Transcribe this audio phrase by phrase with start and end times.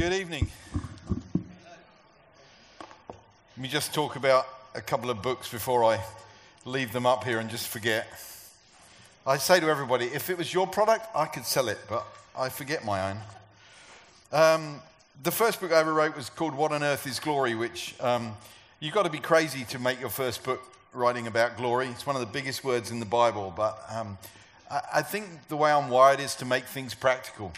[0.00, 0.48] Good evening.
[1.10, 1.20] Let
[3.58, 6.00] me just talk about a couple of books before I
[6.64, 8.08] leave them up here and just forget.
[9.26, 12.48] I say to everybody, if it was your product, I could sell it, but I
[12.48, 13.18] forget my own.
[14.32, 14.80] Um,
[15.22, 18.32] the first book I ever wrote was called What on Earth is Glory, which um,
[18.80, 20.62] you've got to be crazy to make your first book
[20.94, 21.88] writing about glory.
[21.88, 24.16] It's one of the biggest words in the Bible, but um,
[24.70, 27.52] I, I, think the way I'm wired is to make things practical.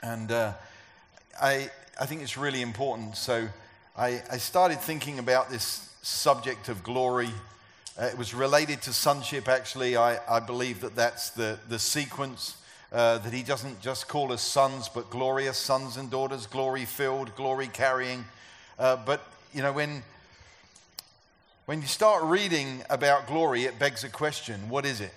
[0.00, 0.54] And uh,
[1.40, 1.70] I,
[2.00, 3.16] I think it's really important.
[3.16, 3.48] So
[3.96, 7.30] I, I started thinking about this subject of glory.
[8.00, 9.96] Uh, it was related to sonship, actually.
[9.96, 12.56] I, I believe that that's the, the sequence.
[12.90, 17.36] Uh, that he doesn't just call us sons, but glorious sons and daughters, glory filled,
[17.36, 18.24] glory carrying.
[18.78, 19.20] Uh, but,
[19.52, 20.02] you know, when,
[21.66, 25.12] when you start reading about glory, it begs a question what is it?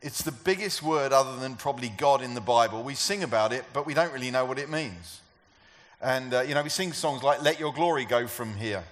[0.00, 2.84] It's the biggest word other than probably God in the Bible.
[2.84, 5.20] We sing about it, but we don't really know what it means.
[6.00, 8.84] And, uh, you know, we sing songs like, Let Your Glory Go From Here.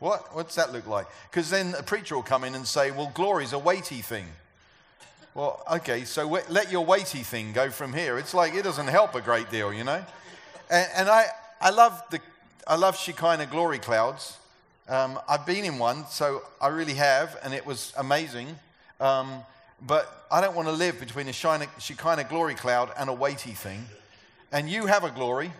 [0.00, 0.34] What?
[0.34, 1.06] What's that look like?
[1.30, 4.26] Because then a preacher will come in and say, Well, glory's a weighty thing.
[5.34, 8.18] Well, okay, so let your weighty thing go from here.
[8.18, 10.04] It's like it doesn't help a great deal, you know?
[10.70, 11.26] And, and I,
[11.60, 12.20] I love the
[12.66, 14.36] I love Shekinah glory clouds.
[14.88, 18.56] Um, I've been in one, so I really have, and it was amazing.
[19.00, 19.42] Um,
[19.84, 23.86] but I don't want to live between a Shekinah glory cloud and a weighty thing.
[24.52, 25.52] And you have a glory,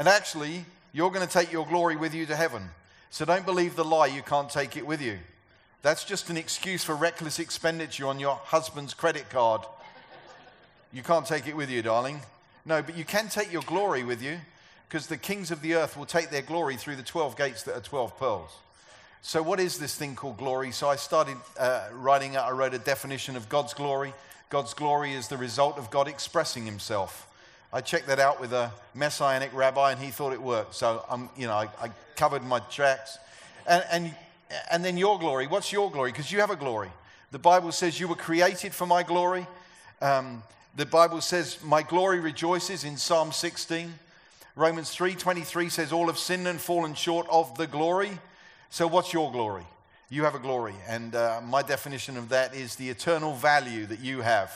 [0.00, 2.70] and actually, you're going to take your glory with you to heaven.
[3.10, 5.18] So don't believe the lie you can't take it with you.
[5.82, 9.60] That's just an excuse for reckless expenditure on your husband's credit card.
[10.90, 12.22] You can't take it with you, darling.
[12.64, 14.38] No, but you can take your glory with you
[14.88, 17.76] because the kings of the earth will take their glory through the 12 gates that
[17.76, 18.50] are 12 pearls.
[19.20, 20.72] So, what is this thing called glory?
[20.72, 24.14] So, I started uh, writing, I wrote a definition of God's glory.
[24.48, 27.29] God's glory is the result of God expressing himself.
[27.72, 30.74] I checked that out with a messianic rabbi, and he thought it worked.
[30.74, 33.18] So I'm, you know, I, I covered my tracks.
[33.66, 34.14] And, and,
[34.70, 35.46] and then your glory.
[35.46, 36.10] What's your glory?
[36.10, 36.90] Because you have a glory.
[37.30, 39.46] The Bible says you were created for my glory.
[40.02, 40.42] Um,
[40.76, 43.94] the Bible says my glory rejoices in Psalm 16.
[44.56, 48.18] Romans 3:23 says all have sinned and fallen short of the glory.
[48.68, 49.64] So what's your glory?
[50.08, 54.00] You have a glory, and uh, my definition of that is the eternal value that
[54.00, 54.50] you have,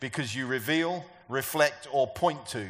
[0.00, 2.66] because you reveal reflect or point to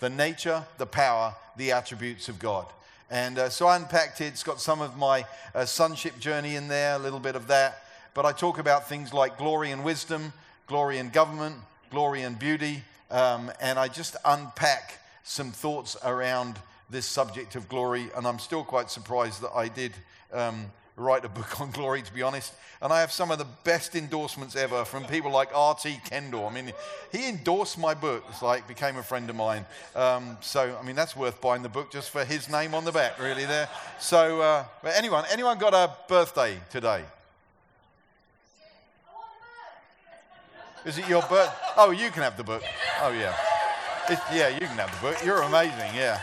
[0.00, 2.66] the nature, the power, the attributes of God.
[3.10, 4.26] And uh, so I unpacked it.
[4.26, 7.84] It's got some of my uh, sonship journey in there, a little bit of that.
[8.14, 10.32] But I talk about things like glory and wisdom,
[10.66, 11.56] glory and government,
[11.90, 12.82] glory and beauty.
[13.10, 16.58] Um, and I just unpack some thoughts around
[16.90, 18.08] this subject of glory.
[18.16, 19.92] And I'm still quite surprised that I did
[20.32, 20.66] um,
[20.96, 22.52] write a book on glory, to be honest.
[22.80, 26.00] And I have some of the best endorsements ever from people like R.T.
[26.04, 26.46] Kendall.
[26.46, 26.72] I mean,
[27.12, 28.24] he endorsed my book.
[28.28, 29.64] It's like became a friend of mine.
[29.94, 32.92] Um, so, I mean, that's worth buying the book just for his name on the
[32.92, 33.44] back, really.
[33.44, 33.68] There.
[34.00, 37.04] So, uh, but anyone, anyone got a birthday today?
[40.84, 41.54] Is it your birth?
[41.76, 42.62] Oh, you can have the book.
[43.00, 43.36] Oh, yeah.
[44.32, 45.24] Yeah, you can have the book.
[45.24, 45.94] You're amazing.
[45.94, 46.20] Yeah.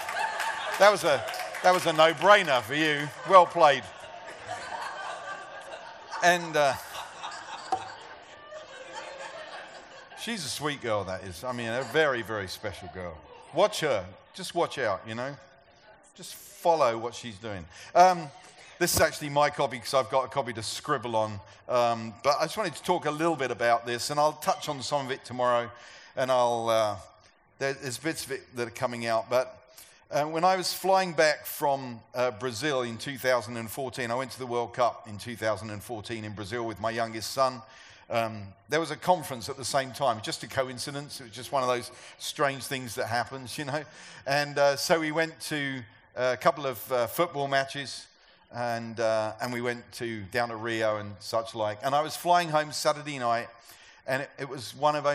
[0.80, 1.24] That was a
[1.64, 3.08] that was a no-brainer for you.
[3.30, 3.84] Well played.
[6.22, 6.74] And uh,
[10.20, 11.46] she's a sweet girl, that is.
[11.46, 13.18] I mean, a very, very special girl.
[13.54, 14.06] Watch her.
[14.34, 15.34] Just watch out, you know?
[16.16, 17.64] Just follow what she's doing.
[17.96, 18.28] Um,
[18.80, 21.40] this is actually my copy because I've got a copy to scribble on.
[21.70, 24.68] Um, but I just wanted to talk a little bit about this, and I'll touch
[24.68, 25.72] on some of it tomorrow.
[26.18, 26.96] And I'll, uh,
[27.60, 29.30] there's bits of it that are coming out.
[29.30, 29.59] But
[30.12, 34.48] uh, when I was flying back from uh, Brazil in 2014, I went to the
[34.48, 37.62] World Cup in 2014 in Brazil with my youngest son.
[38.10, 41.22] Um, there was a conference at the same time, just a coincidence.
[41.22, 43.84] It was just one of those strange things that happens, you know.
[44.26, 45.82] And uh, so we went to
[46.16, 48.08] a couple of uh, football matches,
[48.52, 51.78] and uh, and we went to down to Rio and such like.
[51.84, 53.48] And I was flying home Saturday night,
[54.08, 55.06] and it, it was one of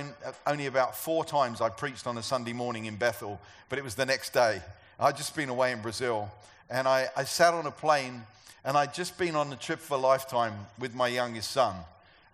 [0.46, 3.96] only about four times I preached on a Sunday morning in Bethel, but it was
[3.96, 4.62] the next day.
[4.98, 6.30] I'd just been away in Brazil,
[6.70, 8.22] and I, I sat on a plane,
[8.64, 11.74] and I'd just been on the trip for a lifetime with my youngest son.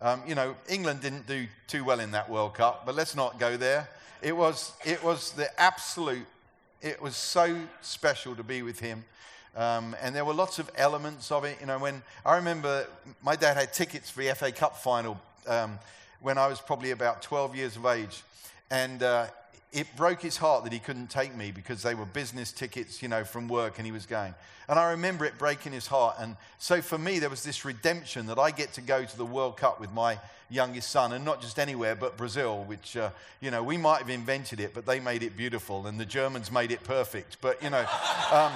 [0.03, 3.39] Um, you know, England didn't do too well in that World Cup, but let's not
[3.39, 3.89] go there.
[4.23, 6.27] It was, it was the absolute,
[6.83, 9.05] it was so special to be with him.
[9.57, 11.59] Um, and there were lots of elements of it.
[11.61, 12.87] You know, when I remember
[13.23, 15.79] my dad had tickets for the FA Cup final um,
[16.21, 18.23] when I was probably about 12 years of age.
[18.71, 19.27] And uh,
[19.73, 23.09] it broke his heart that he couldn't take me because they were business tickets, you
[23.09, 24.35] know, from work and he was going.
[24.69, 26.17] And I remember it breaking his heart.
[26.19, 29.25] And so for me, there was this redemption that I get to go to the
[29.25, 30.19] World Cup with my
[30.49, 34.11] youngest son, and not just anywhere, but Brazil, which, uh, you know, we might have
[34.11, 37.39] invented it, but they made it beautiful, and the Germans made it perfect.
[37.41, 37.87] But, you know,
[38.33, 38.53] um,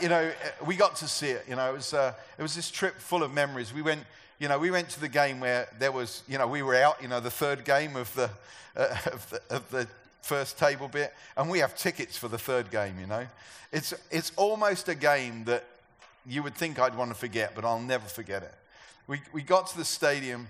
[0.00, 0.30] you know,
[0.64, 1.44] we got to see it.
[1.48, 3.74] You know, it was, uh, it was this trip full of memories.
[3.74, 4.04] We went,
[4.38, 7.02] you know, we went to the game where there was, you know, we were out,
[7.02, 8.30] you know, the third game of the,
[8.76, 9.88] uh, of the, of the
[10.24, 13.26] first table bit, and we have tickets for the third game, you know.
[13.72, 15.64] It's, it's almost a game that
[16.26, 18.54] you would think I'd want to forget, but I'll never forget it.
[19.06, 20.48] We, we got to the stadium,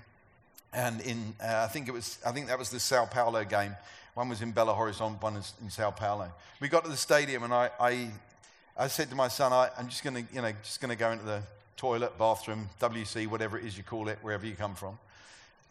[0.73, 3.75] and in, uh, I, think it was, I think that was the Sao Paulo game.
[4.15, 6.31] One was in Belo Horizonte, one is in Sao Paulo.
[6.61, 8.11] We got to the stadium, and I, I,
[8.77, 10.97] I said to my son, I, I'm just going to, you know, just going to
[10.97, 11.43] go into the
[11.77, 14.99] toilet, bathroom, WC, whatever it is you call it, wherever you come from.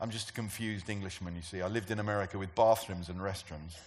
[0.01, 1.61] I'm just a confused Englishman, you see.
[1.61, 3.77] I lived in America with bathrooms and restrooms.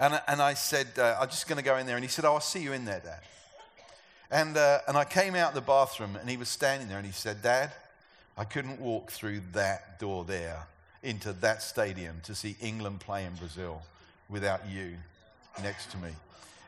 [0.00, 1.96] And, and I said, uh, I'm just going to go in there.
[1.96, 3.20] And he said, Oh, I'll see you in there, Dad.
[4.30, 7.12] And, uh, and I came out the bathroom and he was standing there and he
[7.12, 7.70] said, Dad,
[8.38, 10.66] I couldn't walk through that door there
[11.02, 13.82] into that stadium to see England play in Brazil
[14.30, 14.94] without you
[15.62, 16.10] next to me.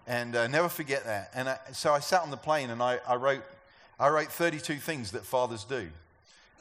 [0.06, 1.30] And uh, never forget that.
[1.34, 3.44] And I, so I sat on the plane and I, I, wrote,
[3.98, 5.88] I wrote 32 things that fathers do.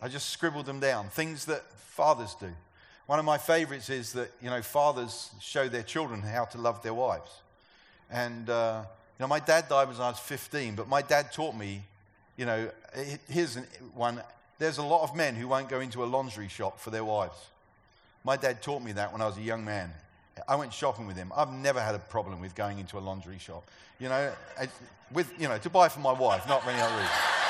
[0.02, 2.50] I just scribbled them down, things that fathers do.
[3.08, 6.82] One of my favorites is that, you know, fathers show their children how to love
[6.84, 7.32] their wives.
[8.10, 8.84] And, uh,
[9.20, 11.84] you know, my dad died when I was 15, but my dad taught me,
[12.38, 12.70] you know,
[13.28, 13.56] here's
[13.94, 14.22] one.
[14.60, 17.38] There's a lot of men who won't go into a laundry shop for their wives.
[18.24, 19.92] My dad taught me that when I was a young man.
[20.48, 21.32] I went shopping with him.
[21.36, 23.64] I've never had a problem with going into a laundry shop.
[24.00, 24.32] You know,
[25.12, 27.41] with, you know, to buy for my wife, not for any other reason.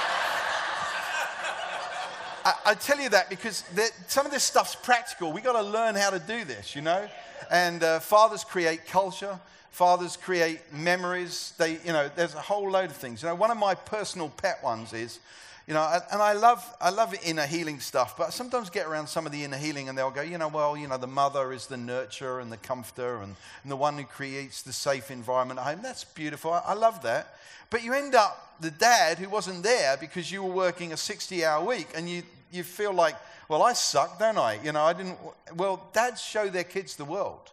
[2.44, 3.64] I, tell you that because
[4.08, 5.32] some of this stuff's practical.
[5.32, 7.08] We've got to learn how to do this, you know?
[7.50, 9.40] And uh, fathers create culture.
[9.72, 11.54] Fathers create memories.
[11.58, 13.22] They, you know, there's a whole load of things.
[13.22, 15.20] You know, one of my personal pet ones is,
[15.68, 19.08] you know, and I love, I love inner healing stuff, but I sometimes get around
[19.08, 21.54] some of the inner healing and they'll go, you know, well, you know, the mother
[21.54, 25.60] is the nurturer and the comforter and, and the one who creates the safe environment
[25.60, 25.80] at home.
[25.84, 26.54] That's beautiful.
[26.54, 27.36] I, I love that.
[27.70, 31.46] But you end up the dad who wasn't there because you were working a 60
[31.46, 33.16] hour week and you, you feel like,
[33.48, 34.60] well, I suck, don't I?
[34.64, 35.18] You know, I didn't.
[35.56, 37.52] Well, dads show their kids the world.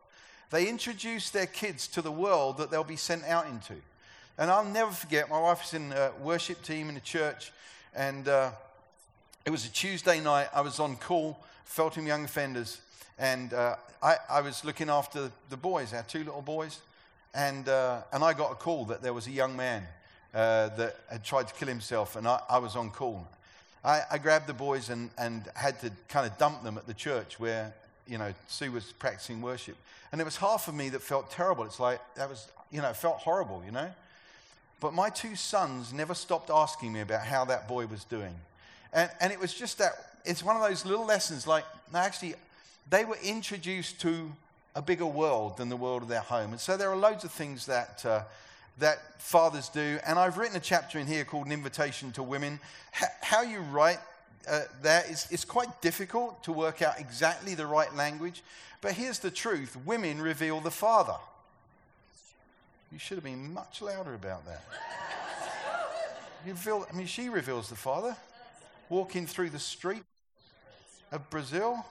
[0.50, 3.74] They introduce their kids to the world that they'll be sent out into.
[4.38, 7.52] And I'll never forget, my wife in a worship team in a church,
[7.94, 8.50] and uh,
[9.44, 10.48] it was a Tuesday night.
[10.54, 12.80] I was on call, Feltham Young Offenders,
[13.18, 16.80] and uh, I, I, was looking after the boys, our two little boys,
[17.34, 19.84] and, uh, and I got a call that there was a young man
[20.34, 23.26] uh, that had tried to kill himself, and I, I was on call.
[23.84, 26.94] I, I, grabbed the boys and, and had to kind of dump them at the
[26.94, 27.72] church where,
[28.06, 29.76] you know, Sue was practicing worship.
[30.10, 31.64] And there was half of me that felt terrible.
[31.64, 33.88] It's like, that was, you know, it felt horrible, you know?
[34.80, 38.34] But my two sons never stopped asking me about how that boy was doing.
[38.92, 39.92] And, and it was just that,
[40.24, 41.64] it's one of those little lessons like,
[41.94, 42.34] actually,
[42.88, 44.32] they were introduced to
[44.74, 46.52] a bigger world than the world of their home.
[46.52, 48.22] And so there are loads of things that, uh,
[48.78, 49.98] that fathers do.
[50.06, 52.60] And I've written a chapter in here called An Invitation to Women.
[52.96, 53.98] H- how you write
[54.48, 58.42] uh, that is it's quite difficult to work out exactly the right language.
[58.80, 61.16] But here's the truth women reveal the Father.
[62.90, 64.62] You should have been much louder about that.
[66.46, 68.16] You feel, I mean, she reveals the Father
[68.88, 70.02] walking through the street
[71.12, 71.84] of Brazil.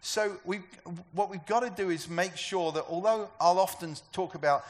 [0.00, 0.60] So we,
[1.12, 4.64] what we've got to do is make sure that although I'll often talk about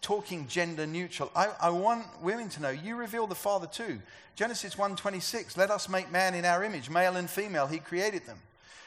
[0.00, 1.30] talking gender neutral.
[1.34, 4.00] I, I, want women to know you reveal the Father too.
[4.36, 8.38] Genesis 1:26, let us make man in our image, male and female, he created them.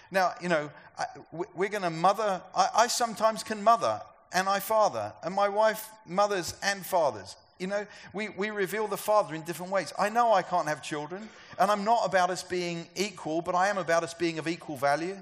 [0.09, 1.05] Now, you know, I,
[1.53, 4.01] we're going to mother, I, I sometimes can mother
[4.33, 7.35] and I father, and my wife mothers and fathers.
[7.59, 9.93] You know, we, we reveal the Father in different ways.
[9.99, 13.67] I know I can't have children, and I'm not about us being equal, but I
[13.67, 15.17] am about us being of equal value.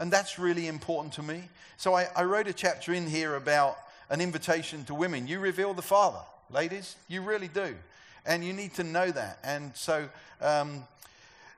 [0.00, 1.44] And that's really important to me.
[1.76, 3.76] So I, I wrote a chapter in here about
[4.10, 5.28] an invitation to women.
[5.28, 6.18] You reveal the Father,
[6.50, 6.96] ladies.
[7.06, 7.76] You really do.
[8.24, 9.38] And you need to know that.
[9.44, 10.08] And so
[10.40, 10.82] um,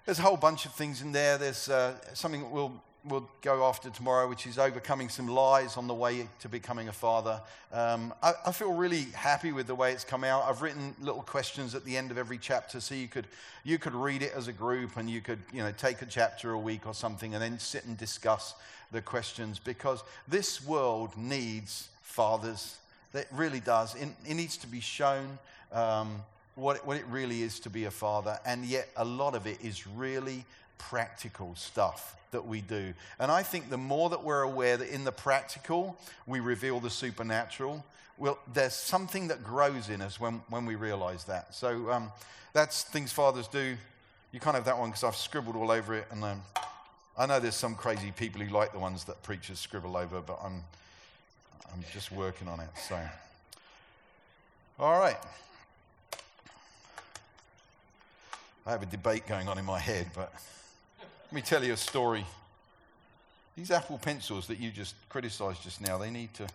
[0.05, 1.39] there's a whole bunch of things in there.
[1.39, 2.73] There's uh, something we'll,
[3.09, 6.93] we'll go after tomorrow, which is overcoming some lies on the way to becoming a
[6.93, 7.41] father.
[7.73, 10.45] Um, I, I, feel really happy with the way it's come out.
[10.49, 13.27] I've written little questions at the end of every chapter, so you could
[13.65, 16.53] you could read it as a group, and you could you know take a chapter
[16.53, 18.55] a week or something, and then sit and discuss
[18.93, 22.77] the questions because this world needs fathers.
[23.13, 23.95] That really does.
[23.95, 25.39] It, it needs to be shown
[25.73, 26.23] um,
[26.57, 29.59] what, what it really is to be a father, and yet a lot of it
[29.63, 30.45] is really
[30.79, 32.95] practical stuff that we do.
[33.19, 36.91] And I think the more that we're aware that in the practical we reveal the
[36.91, 37.85] supernatural,
[38.17, 41.55] well, there's something that grows in us when, when we realize that.
[41.55, 42.13] So um,
[42.53, 43.77] that's things fathers do.
[44.33, 46.07] You can't have that one because I've scribbled all over it.
[46.11, 46.43] And um,
[47.17, 50.39] I know there's some crazy people who like the ones that preachers scribble over, but
[50.43, 50.65] I'm,
[51.73, 52.69] I'm just working on it.
[52.89, 52.99] So,
[54.79, 55.17] all right.
[58.67, 60.31] I have a debate going on in my head, but
[61.29, 62.25] let me tell you a story.
[63.55, 66.47] These Apple pencils that you just criticized just now, they need to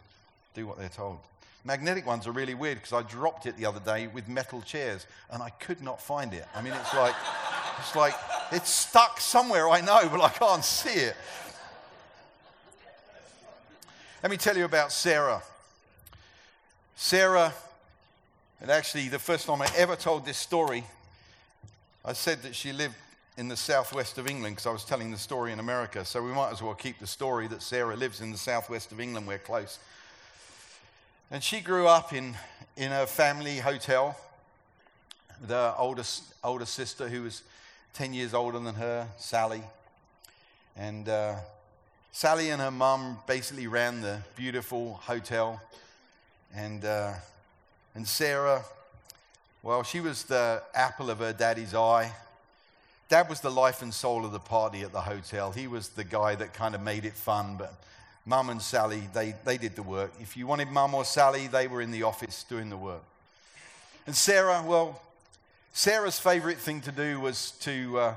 [0.55, 1.19] do what they're told.
[1.63, 5.05] Magnetic ones are really weird because I dropped it the other day with metal chairs
[5.29, 6.45] and I could not find it.
[6.55, 7.13] I mean, it's like,
[7.77, 8.15] it's like,
[8.51, 11.15] it's stuck somewhere, I know, but I can't see it.
[14.23, 15.43] Let me tell you about Sarah.
[16.95, 17.53] Sarah,
[18.59, 20.83] and actually, the first time I ever told this story,
[22.03, 22.95] I said that she lived
[23.37, 26.05] in the southwest of England because I was telling the story in America.
[26.05, 28.99] So we might as well keep the story that Sarah lives in the southwest of
[28.99, 29.27] England.
[29.27, 29.79] We're close.
[31.31, 32.35] And she grew up in,
[32.77, 34.17] in a family hotel
[35.47, 37.43] The oldest, older, sister who was
[37.93, 39.63] 10 years older than her, Sally.
[40.77, 41.35] And uh,
[42.11, 45.61] Sally and her mum basically ran the beautiful hotel.
[46.55, 47.13] And, uh,
[47.95, 48.63] and Sarah
[49.63, 52.11] well, she was the apple of her daddy's eye.
[53.13, 55.51] Dad was the life and soul of the party at the hotel.
[55.51, 57.71] He was the guy that kind of made it fun, but
[58.25, 60.11] mum and Sally, they, they did the work.
[60.19, 63.03] If you wanted mum or Sally, they were in the office doing the work.
[64.07, 64.99] And Sarah, well,
[65.73, 68.13] Sarah's favorite thing to do was to, uh,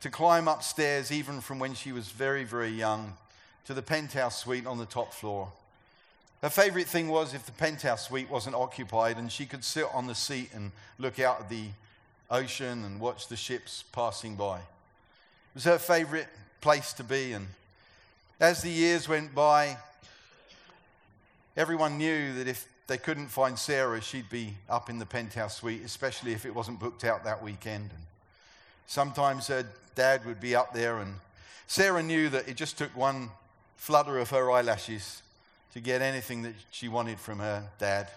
[0.00, 3.18] to climb upstairs, even from when she was very, very young,
[3.66, 5.52] to the penthouse suite on the top floor.
[6.40, 10.06] Her favorite thing was if the penthouse suite wasn't occupied and she could sit on
[10.06, 11.66] the seat and look out at the
[12.30, 14.58] ocean and watch the ships passing by.
[14.58, 16.28] It was her favorite
[16.60, 17.32] place to be.
[17.32, 17.48] And
[18.40, 19.76] as the years went by,
[21.56, 25.82] everyone knew that if they couldn't find Sarah, she'd be up in the penthouse suite,
[25.84, 27.90] especially if it wasn't booked out that weekend.
[27.90, 28.02] And
[28.86, 31.14] sometimes her dad would be up there, and
[31.66, 33.30] Sarah knew that it just took one
[33.76, 35.22] flutter of her eyelashes
[35.74, 38.08] to get anything that she wanted from her dad.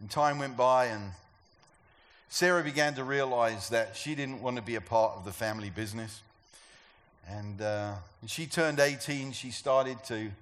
[0.00, 1.12] And time went by, and
[2.34, 5.70] Sarah began to realize that she didn't want to be a part of the family
[5.70, 6.20] business.
[7.28, 10.32] And uh, when she turned 18, she started to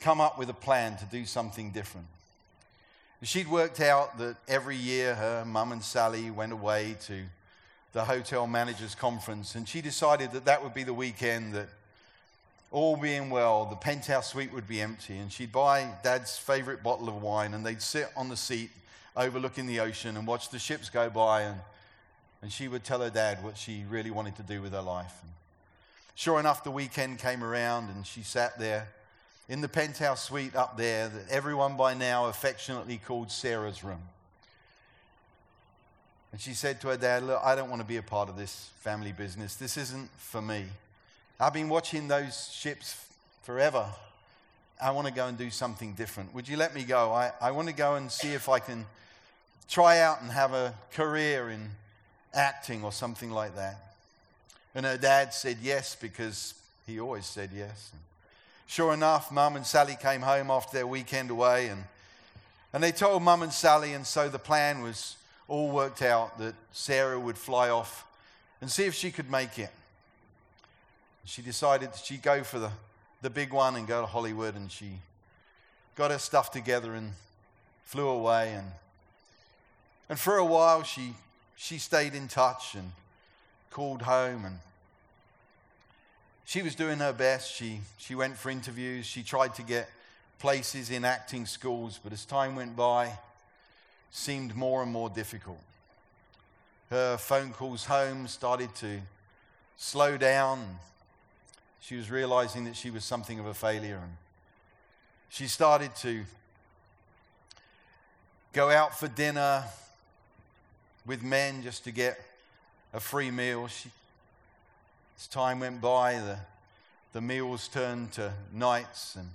[0.00, 2.08] come up with a plan to do something different.
[3.22, 7.22] She'd worked out that every year her mum and Sally went away to
[7.94, 11.70] the hotel managers conference, and she decided that that would be the weekend that
[12.70, 17.08] all being well, the penthouse suite would be empty, and she'd buy dad's favorite bottle
[17.08, 18.70] of wine, and they'd sit on the seat
[19.16, 21.60] overlooking the ocean and watch the ships go by, and,
[22.42, 25.14] and she would tell her dad what she really wanted to do with her life.
[25.22, 25.32] And
[26.14, 28.88] sure enough, the weekend came around, and she sat there
[29.48, 34.02] in the penthouse suite up there that everyone by now affectionately called Sarah's room.
[36.32, 38.36] And she said to her dad, Look, I don't want to be a part of
[38.36, 39.56] this family business.
[39.56, 40.66] This isn't for me.
[41.40, 43.04] I've been watching those ships
[43.42, 43.86] forever.
[44.80, 46.34] I want to go and do something different.
[46.34, 47.12] Would you let me go?
[47.12, 48.86] I, I want to go and see if I can
[49.70, 51.70] try out and have a career in
[52.34, 53.94] acting or something like that.
[54.74, 56.54] And her dad said yes because
[56.86, 57.90] he always said yes.
[57.92, 58.00] And
[58.66, 61.84] sure enough, Mum and Sally came home after their weekend away and,
[62.72, 65.16] and they told Mum and Sally, and so the plan was
[65.48, 68.06] all worked out that Sarah would fly off
[68.60, 69.70] and see if she could make it.
[71.24, 72.70] She decided that she'd go for the,
[73.22, 74.92] the big one and go to Hollywood, and she
[75.96, 77.12] got her stuff together and
[77.84, 78.52] flew away.
[78.54, 78.66] And,
[80.10, 81.14] and for a while, she,
[81.54, 82.90] she stayed in touch and
[83.70, 84.44] called home.
[84.44, 84.58] And
[86.44, 87.54] she was doing her best.
[87.54, 89.06] She, she went for interviews.
[89.06, 89.88] She tried to get
[90.40, 93.12] places in acting schools, but as time went by,
[94.10, 95.62] seemed more and more difficult.
[96.90, 99.00] Her phone calls home started to
[99.76, 100.80] slow down.
[101.78, 104.00] She was realizing that she was something of a failure.
[104.02, 104.16] And
[105.28, 106.24] she started to
[108.52, 109.62] go out for dinner
[111.06, 112.20] with men just to get
[112.92, 113.66] a free meal.
[113.68, 113.90] She,
[115.18, 116.38] as time went by, the,
[117.12, 119.16] the meals turned to nights.
[119.16, 119.28] And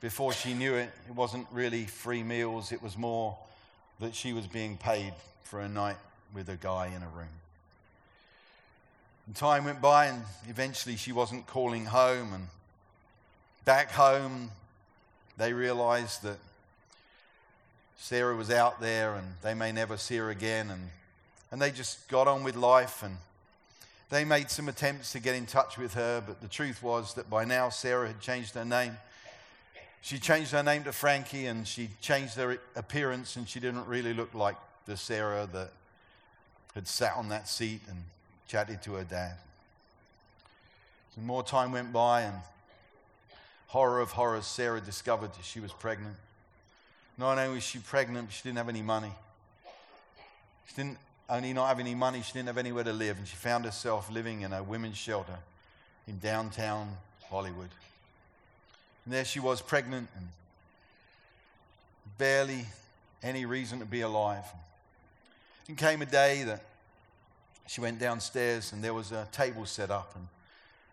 [0.00, 3.36] before she knew it, it wasn't really free meals, it was more
[4.00, 5.96] that she was being paid for a night
[6.34, 7.28] with a guy in a room.
[9.26, 12.32] And time went by, and eventually she wasn't calling home.
[12.32, 12.46] And
[13.64, 14.50] back home,
[15.36, 16.38] they realized that
[17.98, 20.70] Sarah was out there and they may never see her again.
[20.70, 20.88] And,
[21.52, 23.02] and they just got on with life.
[23.02, 23.18] And
[24.08, 27.28] They made some attempts to get in touch with her, but the truth was that
[27.28, 28.96] by now Sarah had changed her name.
[30.00, 34.14] She changed her name to Frankie and she changed her appearance, and she didn't really
[34.14, 35.70] look like the Sarah that
[36.74, 37.98] had sat on that seat and
[38.46, 39.34] chatted to her dad.
[41.20, 42.36] More time went by, and
[43.66, 46.14] horror of horrors, Sarah discovered that she was pregnant.
[47.18, 49.12] Not only was she pregnant, but she didn't have any money.
[50.68, 50.98] She didn't
[51.28, 54.10] only not have any money, she didn't have anywhere to live, and she found herself
[54.10, 55.36] living in a women's shelter
[56.06, 56.96] in downtown
[57.28, 57.68] Hollywood.
[59.04, 60.28] And there she was, pregnant and
[62.16, 62.66] barely
[63.22, 64.44] any reason to be alive.
[65.66, 66.62] And came a day that
[67.66, 70.26] she went downstairs and there was a table set up and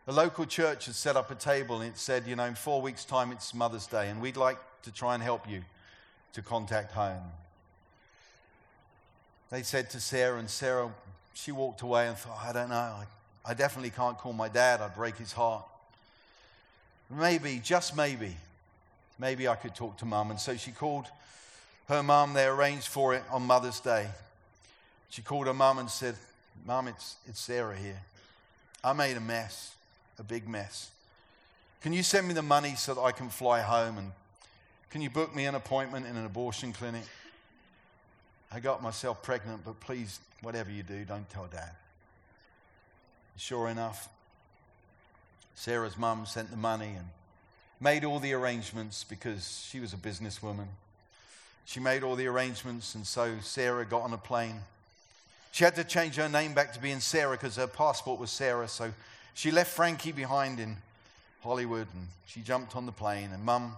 [0.06, 2.82] the local church had set up a table and it said, you know, in four
[2.82, 5.62] weeks' time it's Mother's Day and we'd like to try and help you
[6.36, 7.24] to contact home.
[9.50, 10.90] They said to Sarah, and Sarah,
[11.34, 13.06] she walked away and thought, I don't know, I,
[13.46, 15.66] I definitely can't call my dad, I'd break his heart.
[17.10, 18.36] Maybe, just maybe,
[19.18, 20.30] maybe I could talk to mum.
[20.32, 21.06] And so she called
[21.88, 24.08] her mum, they arranged for it on Mother's Day.
[25.10, 26.16] She called her mum and said,
[26.66, 28.02] Mum, it's, it's Sarah here.
[28.84, 29.76] I made a mess,
[30.20, 30.90] a big mess.
[31.82, 33.98] Can you send me the money so that I can fly home?
[33.98, 34.12] And
[34.90, 37.04] can you book me an appointment in an abortion clinic?
[38.52, 41.72] I got myself pregnant, but please, whatever you do, don't tell dad.
[43.38, 44.08] Sure enough,
[45.56, 47.08] Sarah's mum sent the money and
[47.82, 50.68] made all the arrangements because she was a businesswoman.
[51.66, 54.62] She made all the arrangements, and so Sarah got on a plane
[55.56, 58.68] she had to change her name back to being Sarah because her passport was Sarah.
[58.68, 58.92] So
[59.34, 60.76] she left Frankie behind in
[61.42, 63.30] Hollywood and she jumped on the plane.
[63.32, 63.78] And mum,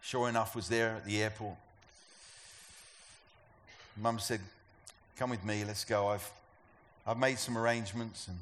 [0.00, 1.56] sure enough, was there at the airport.
[3.96, 4.40] Mum said,
[5.16, 6.08] Come with me, let's go.
[6.08, 6.30] I've,
[7.06, 8.26] I've made some arrangements.
[8.28, 8.38] And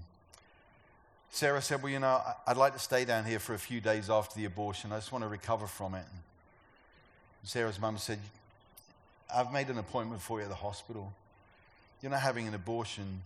[1.31, 4.09] Sarah said, Well, you know, I'd like to stay down here for a few days
[4.09, 4.93] after the abortion.
[4.93, 6.05] I just want to recover from it.
[7.43, 8.19] And Sarah's mum said,
[9.35, 11.12] I've made an appointment for you at the hospital.
[12.03, 13.23] You're not having an abortion.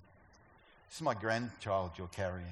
[0.88, 2.46] This is my grandchild you're carrying.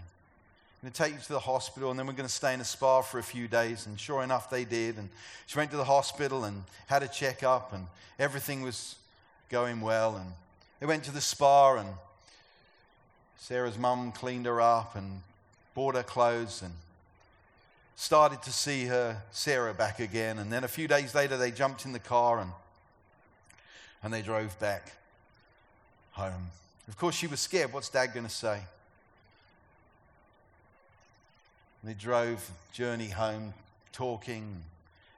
[0.83, 2.65] Going to take you to the hospital, and then we're going to stay in a
[2.65, 3.85] spa for a few days.
[3.85, 4.97] And sure enough, they did.
[4.97, 5.11] And
[5.47, 7.87] she went to the hospital and had a checkup, and
[8.19, 8.97] everything was
[9.51, 10.17] going well.
[10.17, 10.33] And
[10.79, 11.89] they went to the spa, and
[13.37, 15.21] Sarah's mum cleaned her up and
[15.75, 16.73] bought her clothes and
[17.97, 20.39] started to see her Sarah back again.
[20.39, 22.51] And then a few days later, they jumped in the car and,
[24.03, 24.93] and they drove back
[26.13, 26.49] home.
[26.89, 27.75] Of course, she was scared.
[27.75, 28.61] What's dad going to say?
[31.83, 33.55] And they drove journey home,
[33.93, 34.57] talking,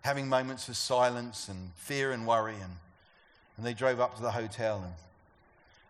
[0.03, 2.55] having moments of silence and fear and worry.
[2.55, 2.77] And,
[3.57, 4.83] and they drove up to the hotel.
[4.85, 4.95] And,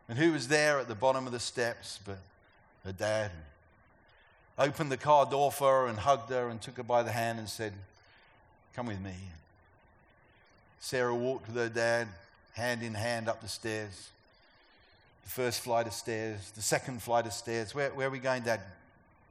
[0.08, 2.18] and who was there at the bottom of the steps but
[2.84, 3.30] her dad?
[4.58, 7.38] Opened the car door for her and hugged her and took her by the hand
[7.38, 7.72] and said,
[8.74, 9.14] Come with me.
[10.80, 12.08] Sarah walked with her dad,
[12.54, 14.10] hand in hand, up the stairs
[15.22, 17.74] the first flight of stairs, the second flight of stairs.
[17.74, 18.60] Where, where are we going, Dad?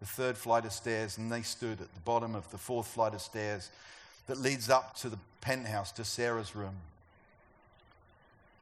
[0.01, 1.17] The third flight of stairs.
[1.17, 3.69] And they stood at the bottom of the fourth flight of stairs
[4.27, 6.75] that leads up to the penthouse, to Sarah's room.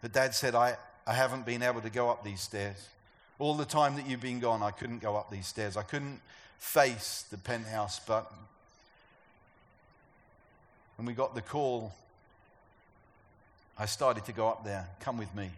[0.02, 2.88] But Dad said, I, I haven't been able to go up these stairs.
[3.40, 5.76] All the time that you've been gone, I couldn't go up these stairs.
[5.76, 6.20] I couldn't
[6.60, 8.32] face the penthouse, but
[10.98, 11.94] when we got the call,
[13.78, 14.88] I started to go up there.
[15.00, 15.50] Come with me.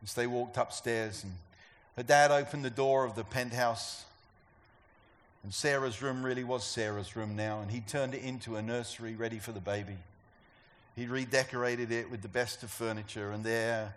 [0.00, 1.32] And so they walked upstairs, and
[1.96, 4.04] her dad opened the door of the penthouse.
[5.44, 9.14] And Sarah's room really was Sarah's room now, and he turned it into a nursery
[9.14, 9.96] ready for the baby.
[10.96, 13.94] He redecorated it with the best of furniture, and there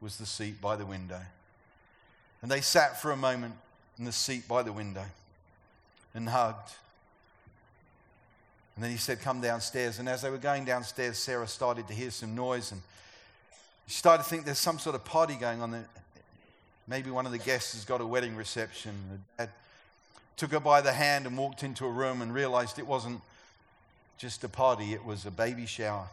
[0.00, 1.20] was the seat by the window.
[2.42, 3.54] And they sat for a moment
[3.98, 5.04] in the seat by the window
[6.14, 6.72] and hugged.
[8.74, 9.98] And then he said, Come downstairs.
[9.98, 12.80] And as they were going downstairs, Sarah started to hear some noise, and
[13.86, 15.84] she started to think there's some sort of party going on.
[16.88, 18.92] Maybe one of the guests has got a wedding reception.
[19.36, 19.50] The dad
[20.40, 23.20] took her by the hand and walked into a room and realized it wasn't
[24.16, 26.06] just a party, it was a baby shower.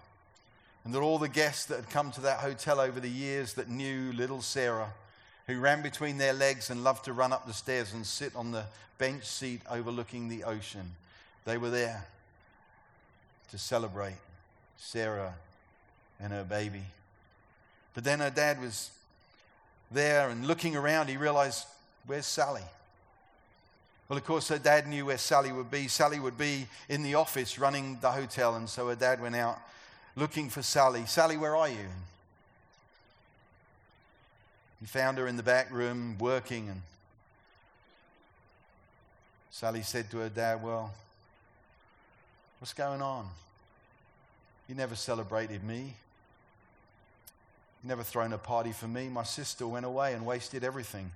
[0.83, 3.69] And that all the guests that had come to that hotel over the years that
[3.69, 4.89] knew little Sarah,
[5.47, 8.51] who ran between their legs and loved to run up the stairs and sit on
[8.51, 8.65] the
[8.97, 10.91] bench seat overlooking the ocean,
[11.45, 12.05] they were there
[13.51, 14.17] to celebrate
[14.77, 15.35] Sarah
[16.19, 16.83] and her baby.
[17.93, 18.91] But then her dad was
[19.89, 21.65] there and looking around, he realized,
[22.05, 22.63] where's Sally?
[24.09, 25.87] Well, of course, her dad knew where Sally would be.
[25.87, 29.59] Sally would be in the office running the hotel, and so her dad went out
[30.15, 31.05] looking for Sally.
[31.05, 31.87] Sally, where are you?
[34.79, 36.81] He found her in the back room working, and
[39.51, 40.93] Sally said to her dad, Well,
[42.59, 43.27] what's going on?
[44.69, 45.95] You never celebrated me.
[47.83, 49.07] You never thrown a party for me.
[49.09, 51.11] My sister went away and wasted everything.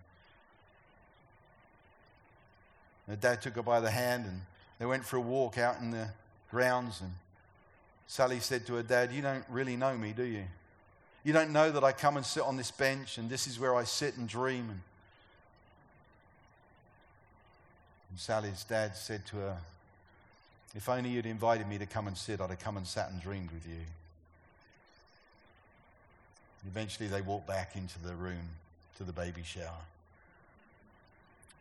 [3.12, 4.40] Her dad took her by the hand and
[4.80, 6.08] they went for a walk out in the
[6.50, 7.02] grounds.
[7.02, 7.12] And
[8.08, 10.46] Sally said to her dad, You don't really know me, do you?
[11.26, 13.76] You don't know that I come and sit on this bench and this is where
[13.76, 14.70] I sit and dream.
[14.70, 14.82] And
[18.16, 19.58] Sally's dad said to her,
[20.74, 23.22] If only you'd invited me to come and sit, I'd have come and sat and
[23.22, 23.82] dreamed with you.
[26.66, 28.48] Eventually, they walked back into the room
[29.00, 29.84] to the baby shower.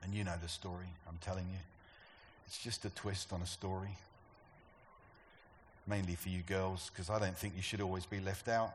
[0.03, 1.59] And you know the story, I'm telling you.
[2.47, 3.97] It's just a twist on a story.
[5.87, 8.73] Mainly for you girls, because I don't think you should always be left out.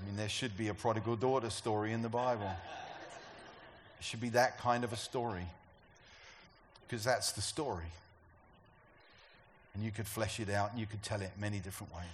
[0.00, 2.50] I mean, there should be a prodigal daughter story in the Bible.
[3.98, 5.46] It should be that kind of a story,
[6.86, 7.90] because that's the story.
[9.74, 12.04] And you could flesh it out and you could tell it many different ways.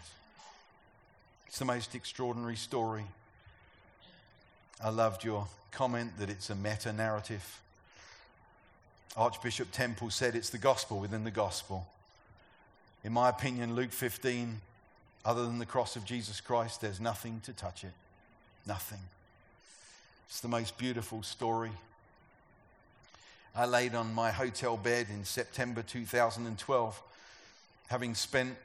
[1.47, 3.05] It's the most extraordinary story.
[4.83, 7.61] I loved your comment that it's a meta narrative.
[9.17, 11.87] Archbishop Temple said it's the gospel within the gospel.
[13.05, 14.61] In my opinion, Luke 15,
[15.25, 17.93] other than the cross of Jesus Christ, there's nothing to touch it.
[18.67, 18.99] Nothing.
[20.29, 21.71] It's the most beautiful story.
[23.55, 27.03] I laid on my hotel bed in September 2012,
[27.87, 28.57] having spent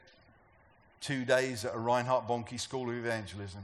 [1.00, 3.62] two days at a Reinhard Bonnke School of Evangelism.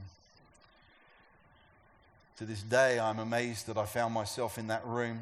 [2.38, 5.20] To this day, I'm amazed that I found myself in that room.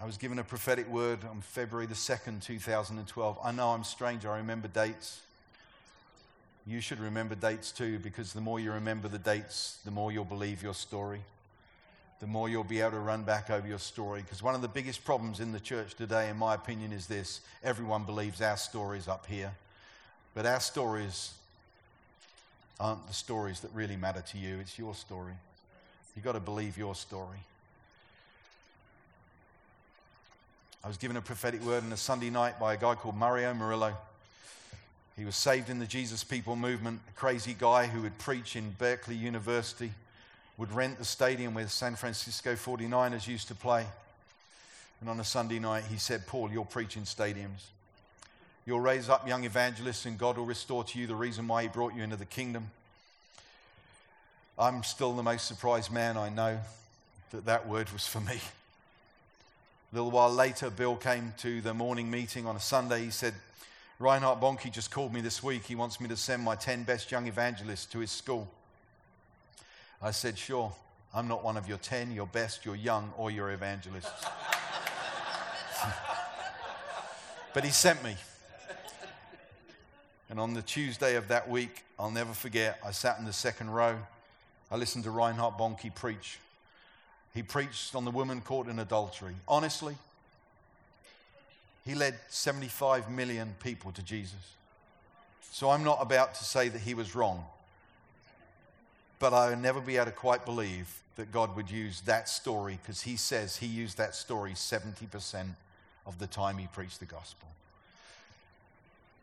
[0.00, 3.38] I was given a prophetic word on February the 2nd, 2012.
[3.44, 5.20] I know I'm strange, I remember dates.
[6.66, 10.24] You should remember dates too, because the more you remember the dates, the more you'll
[10.24, 11.20] believe your story.
[12.20, 14.22] The more you'll be able to run back over your story.
[14.22, 17.42] Because one of the biggest problems in the church today, in my opinion, is this
[17.62, 19.52] everyone believes our stories up here.
[20.34, 21.34] But our stories
[22.80, 25.34] aren't the stories that really matter to you, it's your story.
[26.14, 27.38] You've got to believe your story.
[30.84, 33.54] I was given a prophetic word on a Sunday night by a guy called Mario
[33.54, 33.94] Murillo.
[35.16, 38.74] He was saved in the Jesus People movement, a crazy guy who would preach in
[38.78, 39.92] Berkeley University,
[40.58, 43.86] would rent the stadium where San Francisco 49ers used to play.
[45.00, 47.66] And on a Sunday night, he said, Paul, you'll preach in stadiums.
[48.64, 51.68] You'll raise up young evangelists, and God will restore to you the reason why He
[51.68, 52.70] brought you into the kingdom.
[54.62, 56.56] I'm still the most surprised man I know
[57.32, 58.36] that that word was for me.
[58.36, 63.02] A little while later, Bill came to the morning meeting on a Sunday.
[63.02, 63.34] He said,
[63.98, 65.64] Reinhard Bonnke just called me this week.
[65.64, 68.48] He wants me to send my 10 best young evangelists to his school.
[70.00, 70.72] I said, Sure.
[71.12, 74.26] I'm not one of your 10, your best, your young, or your evangelists.
[77.52, 78.14] but he sent me.
[80.30, 83.70] And on the Tuesday of that week, I'll never forget, I sat in the second
[83.70, 83.98] row.
[84.72, 86.38] I listened to Reinhard Bonnke preach.
[87.34, 89.34] He preached on the woman caught in adultery.
[89.46, 89.94] Honestly,
[91.84, 94.54] he led 75 million people to Jesus.
[95.50, 97.44] So I'm not about to say that he was wrong.
[99.18, 103.02] But I'll never be able to quite believe that God would use that story because
[103.02, 105.48] he says he used that story 70%
[106.06, 107.48] of the time he preached the gospel.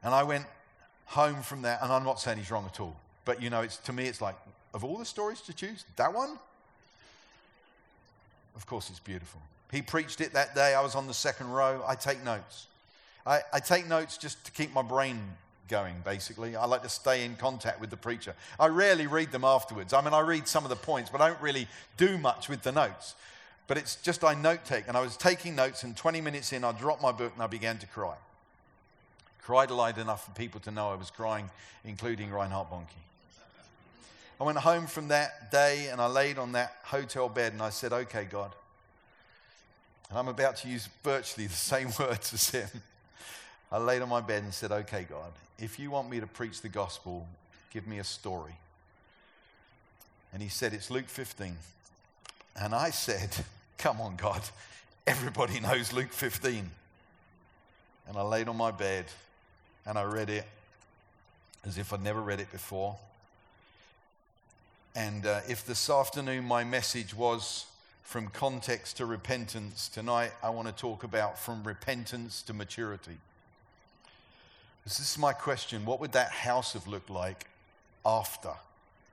[0.03, 0.45] And I went,
[1.09, 3.77] home from that, and I'm not saying he's wrong at all, but you know, it's,
[3.77, 4.35] to me, it's like,
[4.73, 6.37] of all the stories to choose, that one?
[8.55, 9.41] Of course, it's beautiful.
[9.71, 10.73] He preached it that day.
[10.73, 11.83] I was on the second row.
[11.87, 12.67] I take notes.
[13.25, 15.19] I, I take notes just to keep my brain
[15.67, 16.55] going, basically.
[16.55, 18.33] I like to stay in contact with the preacher.
[18.59, 19.93] I rarely read them afterwards.
[19.93, 22.63] I mean, I read some of the points, but I don't really do much with
[22.63, 23.15] the notes.
[23.67, 24.87] But it's just I note take.
[24.87, 27.47] And I was taking notes, and 20 minutes in, I dropped my book and I
[27.47, 28.15] began to cry
[29.49, 31.49] cried loud enough for people to know I was crying,
[31.83, 33.08] including Reinhard Bonnke.
[34.39, 37.69] I went home from that day and I laid on that hotel bed and I
[37.69, 38.51] said, Okay, God.
[40.09, 42.69] And I'm about to use virtually the same words as him.
[43.71, 46.61] I laid on my bed and said, Okay, God, if you want me to preach
[46.61, 47.27] the gospel,
[47.71, 48.55] give me a story.
[50.31, 51.55] And he said, It's Luke 15.
[52.61, 53.29] And I said,
[53.77, 54.41] Come on, God.
[55.05, 56.69] Everybody knows Luke 15.
[58.07, 59.05] And I laid on my bed
[59.85, 60.45] and I read it
[61.65, 62.95] as if I'd never read it before.
[64.95, 67.65] And uh, if this afternoon my message was
[68.03, 73.17] from context to repentance, tonight I want to talk about from repentance to maturity.
[74.83, 77.45] This is my question what would that house have looked like
[78.05, 78.51] after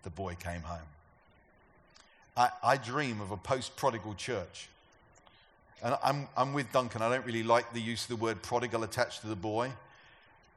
[0.03, 0.89] the boy came home?
[2.37, 4.69] I, I dream of a post prodigal church
[5.83, 7.03] And I'm, I'm with Duncan.
[7.03, 9.73] I don't really like the use of the word prodigal attached to the boy.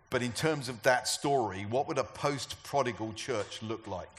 [0.09, 4.09] But in terms of that story, what would a post prodigal church look like?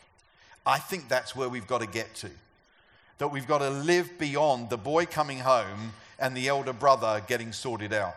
[0.67, 2.31] I think that's where we've got to get to.
[3.19, 7.53] That we've got to live beyond the boy coming home and the elder brother getting
[7.53, 8.15] sorted out.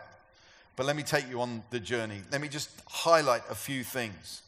[0.76, 2.20] But let me take you on the journey.
[2.32, 4.42] Let me just highlight a few things.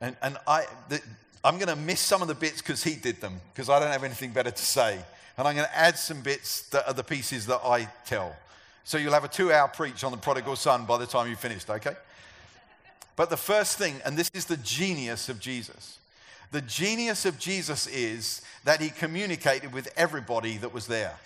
[0.00, 1.00] And, and I, the,
[1.44, 3.92] I'm going to miss some of the bits because he did them, because I don't
[3.92, 4.98] have anything better to say.
[5.36, 8.34] And I'm going to add some bits that are the pieces that I tell.
[8.84, 11.38] So you'll have a two hour preach on the prodigal son by the time you've
[11.40, 11.94] finished, okay?
[13.16, 15.98] But the first thing, and this is the genius of Jesus
[16.54, 21.18] the genius of Jesus is that he communicated with everybody that was there.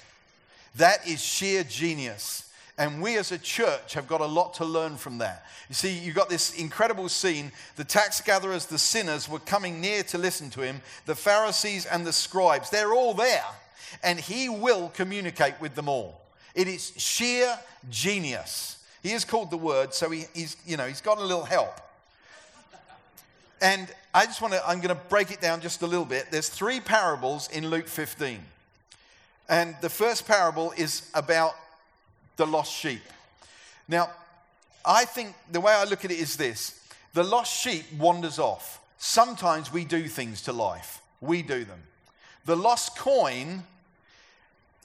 [0.76, 2.50] That is sheer genius.
[2.78, 5.44] And we as a church have got a lot to learn from that.
[5.68, 7.52] You see, you've got this incredible scene.
[7.76, 10.80] The tax gatherers, the sinners were coming near to listen to him.
[11.04, 13.44] The Pharisees and the scribes, they're all there.
[14.02, 16.22] And he will communicate with them all.
[16.54, 17.58] It is sheer
[17.90, 18.77] genius.
[19.08, 21.80] He is called the Word, so he, he's, you know, he's got a little help.
[23.58, 26.26] And I just want to, I'm going to break it down just a little bit.
[26.30, 28.38] There's three parables in Luke 15.
[29.48, 31.54] And the first parable is about
[32.36, 33.00] the lost sheep.
[33.88, 34.10] Now,
[34.84, 36.78] I think the way I look at it is this
[37.14, 38.78] the lost sheep wanders off.
[38.98, 41.80] Sometimes we do things to life, we do them.
[42.44, 43.62] The lost coin,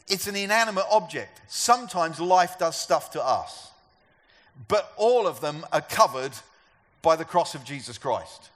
[0.07, 1.41] it's an inanimate object.
[1.49, 3.71] Sometimes life does stuff to us.
[4.67, 6.33] But all of them are covered
[7.01, 8.49] by the cross of Jesus Christ.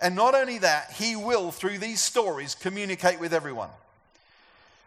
[0.00, 3.70] And not only that, he will, through these stories, communicate with everyone.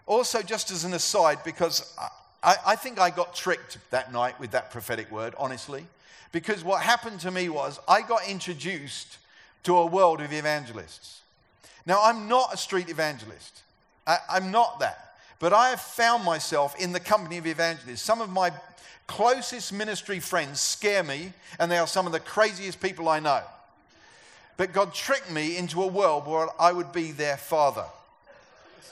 [0.06, 1.96] Also, just as an aside, because
[2.44, 5.86] I, I, think I got tricked that night with that prophetic word, honestly.
[6.32, 9.18] Because what happened to me was I got introduced
[9.64, 11.22] to a world of evangelists.
[11.86, 13.62] Now, I'm not a street evangelist,
[14.06, 15.06] I, I'm not that.
[15.40, 18.02] But I have found myself in the company of evangelists.
[18.02, 18.52] Some of my
[19.10, 23.42] closest ministry friends scare me, and they are some of the craziest people I know.
[24.56, 27.86] But God tricked me into a world where I would be their father.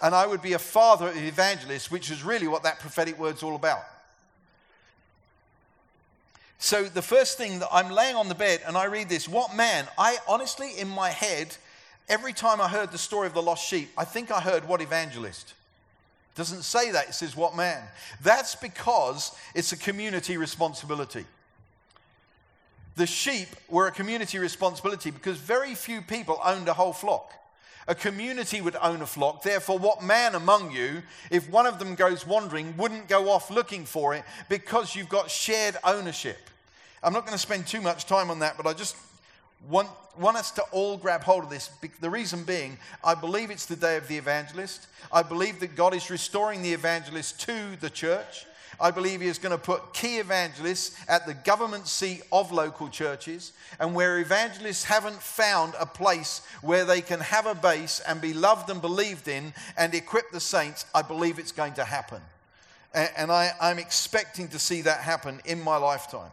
[0.02, 3.44] And I would be a father of evangelists, which is really what that prophetic word's
[3.44, 3.84] all about.
[6.58, 9.56] So the first thing that I'm laying on the bed and I read this, what
[9.56, 9.86] man?
[9.98, 11.56] I honestly, in my head,
[12.10, 14.82] every time I heard the story of the lost sheep, I think I heard what
[14.82, 15.54] evangelist.
[16.38, 17.84] Doesn't say that, it says what man.
[18.22, 21.26] That's because it's a community responsibility
[22.98, 27.32] the sheep were a community responsibility because very few people owned a whole flock.
[27.88, 29.44] A community would own a flock.
[29.44, 33.86] Therefore, what man among you, if one of them goes wandering, wouldn't go off looking
[33.86, 36.50] for it because you've got shared ownership?
[37.02, 38.98] I'm not going to spend too much time on that, but I just
[39.70, 41.70] want, want us to all grab hold of this.
[42.00, 44.88] The reason being, I believe it's the day of the evangelist.
[45.12, 48.46] I believe that God is restoring the evangelist to the church.
[48.80, 52.90] I believe he is going to put key evangelists at the government seat of local
[52.90, 53.54] churches.
[53.80, 58.34] And where evangelists haven't found a place where they can have a base and be
[58.34, 62.22] loved and believed in and equip the saints, I believe it's going to happen.
[62.94, 66.32] And I, am expecting to see that happen in my lifetime.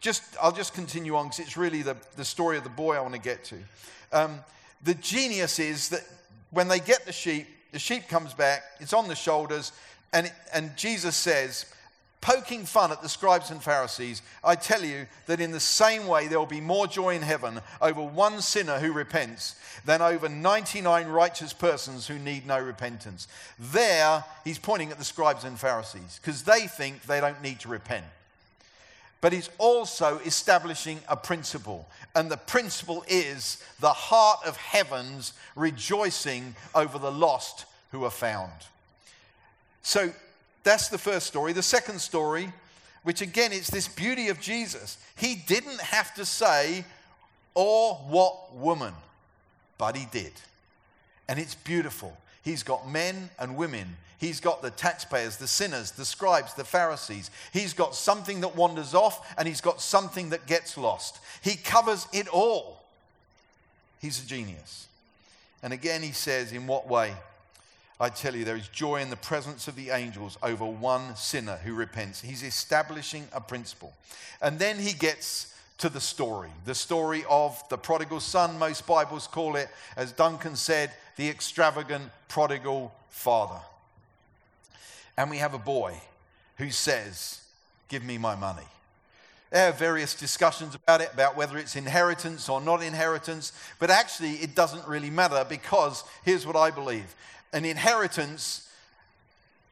[0.00, 3.00] Just, I'll just continue on because it's really the, the story of the boy I
[3.00, 3.56] want to get to.
[4.12, 4.40] Um,
[4.82, 6.02] the genius is that
[6.50, 9.72] when they get the sheep, the sheep comes back, it's on the shoulders,
[10.12, 11.66] and, and Jesus says,
[12.20, 16.28] poking fun at the scribes and Pharisees, I tell you that in the same way
[16.28, 21.06] there will be more joy in heaven over one sinner who repents than over 99
[21.08, 23.28] righteous persons who need no repentance.
[23.58, 27.68] There, he's pointing at the scribes and Pharisees because they think they don't need to
[27.68, 28.06] repent.
[29.20, 31.86] But he's also establishing a principle.
[32.14, 38.52] And the principle is the heart of heavens rejoicing over the lost who are found.
[39.82, 40.10] So
[40.62, 41.52] that's the first story.
[41.52, 42.52] The second story,
[43.02, 44.98] which again, it's this beauty of Jesus.
[45.16, 46.84] He didn't have to say,
[47.54, 48.94] or what woman,
[49.76, 50.32] but he did.
[51.28, 52.16] And it's beautiful.
[52.42, 53.96] He's got men and women.
[54.18, 57.30] He's got the taxpayers, the sinners, the scribes, the Pharisees.
[57.52, 61.20] He's got something that wanders off and he's got something that gets lost.
[61.42, 62.82] He covers it all.
[64.00, 64.88] He's a genius.
[65.62, 67.14] And again, he says, In what way?
[67.98, 71.56] I tell you, there is joy in the presence of the angels over one sinner
[71.58, 72.22] who repents.
[72.22, 73.92] He's establishing a principle.
[74.40, 79.26] And then he gets to the story the story of the prodigal son, most Bibles
[79.26, 83.60] call it, as Duncan said, the extravagant prodigal father.
[85.18, 86.00] And we have a boy
[86.56, 87.42] who says,
[87.88, 88.66] Give me my money.
[89.50, 94.36] There are various discussions about it, about whether it's inheritance or not inheritance, but actually
[94.36, 97.14] it doesn't really matter because here's what I believe
[97.52, 98.70] an inheritance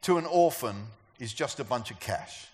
[0.03, 0.75] to an orphan
[1.19, 2.45] is just a bunch of cash.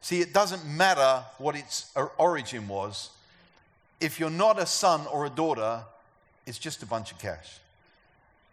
[0.00, 3.10] See, it doesn't matter what its origin was.
[4.00, 5.84] If you're not a son or a daughter,
[6.44, 7.59] it's just a bunch of cash.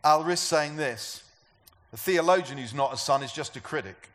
[0.08, 1.22] I'll risk saying this
[1.92, 4.08] a theologian who's not a son is just a critic.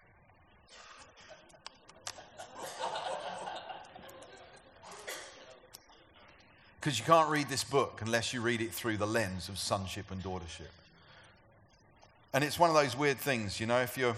[6.81, 10.11] Because you can't read this book unless you read it through the lens of sonship
[10.11, 10.73] and daughtership.
[12.33, 14.17] And it's one of those weird things, you know, if you're,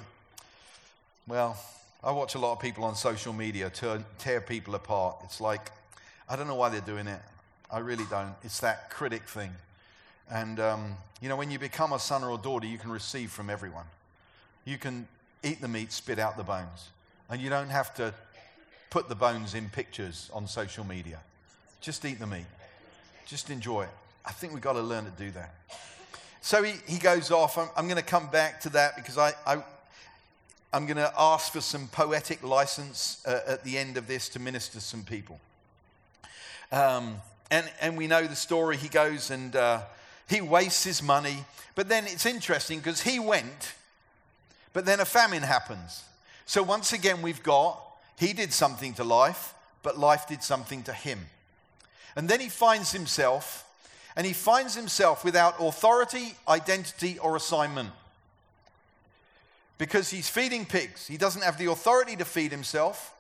[1.27, 1.59] well,
[2.05, 5.17] I watch a lot of people on social media turn, tear people apart.
[5.25, 5.73] It's like,
[6.29, 7.21] I don't know why they're doing it.
[7.69, 8.35] I really don't.
[8.45, 9.51] It's that critic thing.
[10.31, 13.31] And, um, you know, when you become a son or a daughter, you can receive
[13.31, 13.87] from everyone.
[14.65, 15.07] You can
[15.43, 16.89] eat the meat, spit out the bones.
[17.31, 18.15] And you don't have to
[18.91, 21.21] put the bones in pictures on social media.
[21.81, 22.47] Just eat the meat.
[23.27, 23.91] Just enjoy it.
[24.25, 25.55] I think we've got to learn to do that.
[26.41, 27.59] So he, he goes off.
[27.59, 29.63] I'm, I'm going to come back to that because I, I,
[30.73, 34.41] I'm going to ask for some poetic license uh, at the end of this to
[34.41, 35.41] minister some people.
[36.73, 37.17] Um,
[37.51, 38.77] and, and we know the story.
[38.77, 39.83] He goes and uh,
[40.29, 41.45] he wastes his money.
[41.75, 43.75] But then it's interesting because he went,
[44.73, 46.05] but then a famine happens.
[46.47, 47.81] So once again, we've got
[48.19, 51.19] he did something to life, but life did something to him.
[52.17, 53.69] And then he finds himself,
[54.15, 57.91] and he finds himself without authority, identity, or assignment.
[59.79, 61.09] Because he's feeding pigs.
[61.09, 63.13] He doesn't have the authority to feed himself.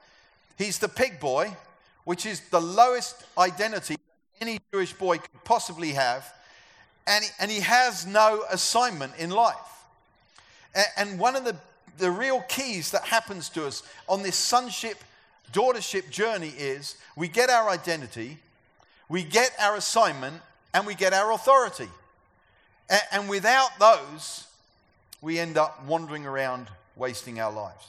[0.57, 1.57] He's the pig boy,
[2.05, 3.97] which is the lowest identity
[4.41, 6.33] any Jewish boy could possibly have
[7.07, 9.57] and he, and he has no assignment in life.
[10.97, 11.57] And, one of the,
[11.99, 14.99] the real keys that happens to us on this sonship,
[15.53, 18.39] daughtership journey is we get our identity,
[19.09, 20.41] we get our assignment,
[20.73, 21.89] and we get our authority.
[23.13, 24.47] And without those,
[25.21, 27.87] we end up wandering around wasting our lives.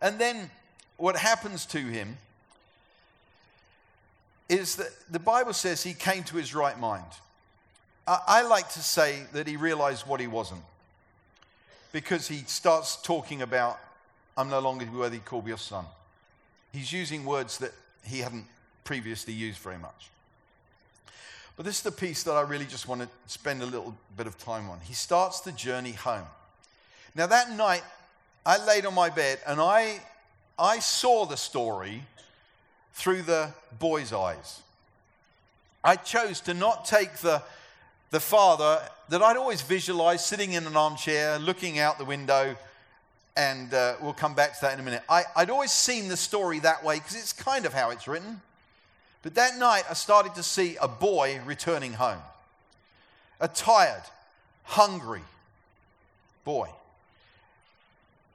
[0.00, 0.50] And then
[0.96, 2.16] what happens to him
[4.48, 7.04] is that the Bible says he came to his right mind.
[8.26, 10.62] I like to say that he realized what he wasn't
[11.92, 13.78] because he starts talking about,
[14.36, 15.84] I'm no longer worthy to call me your son.
[16.72, 17.72] He's using words that
[18.04, 18.46] he hadn't
[18.84, 20.08] previously used very much.
[21.56, 24.26] But this is the piece that I really just want to spend a little bit
[24.26, 24.80] of time on.
[24.82, 26.26] He starts the journey home.
[27.14, 27.82] Now, that night,
[28.46, 30.00] I laid on my bed and I,
[30.58, 32.02] I saw the story
[32.94, 34.62] through the boy's eyes.
[35.84, 37.42] I chose to not take the
[38.10, 42.56] the father that I'd always visualized sitting in an armchair, looking out the window,
[43.36, 45.02] and uh, we'll come back to that in a minute.
[45.08, 48.40] I, would always seen the story that way because it's kind of how it's written.
[49.22, 52.20] But that night, I started to see a boy returning home.
[53.40, 54.02] A tired,
[54.64, 55.22] hungry
[56.44, 56.68] boy.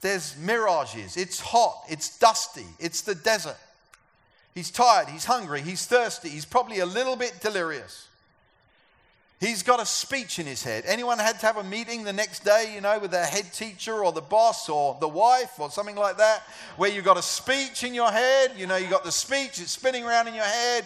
[0.01, 1.17] There's mirages.
[1.17, 1.83] It's hot.
[1.89, 2.65] It's dusty.
[2.79, 3.57] It's the desert.
[4.53, 5.09] He's tired.
[5.09, 5.61] He's hungry.
[5.61, 6.29] He's thirsty.
[6.29, 8.07] He's probably a little bit delirious.
[9.39, 10.85] He's got a speech in his head.
[10.87, 14.03] Anyone had to have a meeting the next day, you know, with their head teacher
[14.03, 16.43] or the boss or the wife or something like that,
[16.77, 18.53] where you've got a speech in your head?
[18.55, 20.85] You know, you've got the speech, it's spinning around in your head.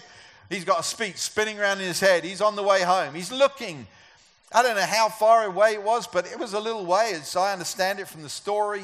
[0.49, 2.23] He's got a speech spinning around in his head.
[2.23, 3.13] He's on the way home.
[3.13, 3.85] He's looking.
[4.51, 7.35] I don't know how far away it was, but it was a little way, as
[7.35, 8.83] I understand it from the story.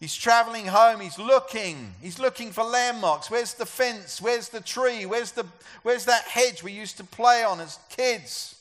[0.00, 1.00] He's traveling home.
[1.00, 1.92] He's looking.
[2.00, 3.30] He's looking for landmarks.
[3.30, 4.20] Where's the fence?
[4.20, 5.04] Where's the tree?
[5.04, 5.44] Where's, the,
[5.82, 8.58] where's that hedge we used to play on as kids?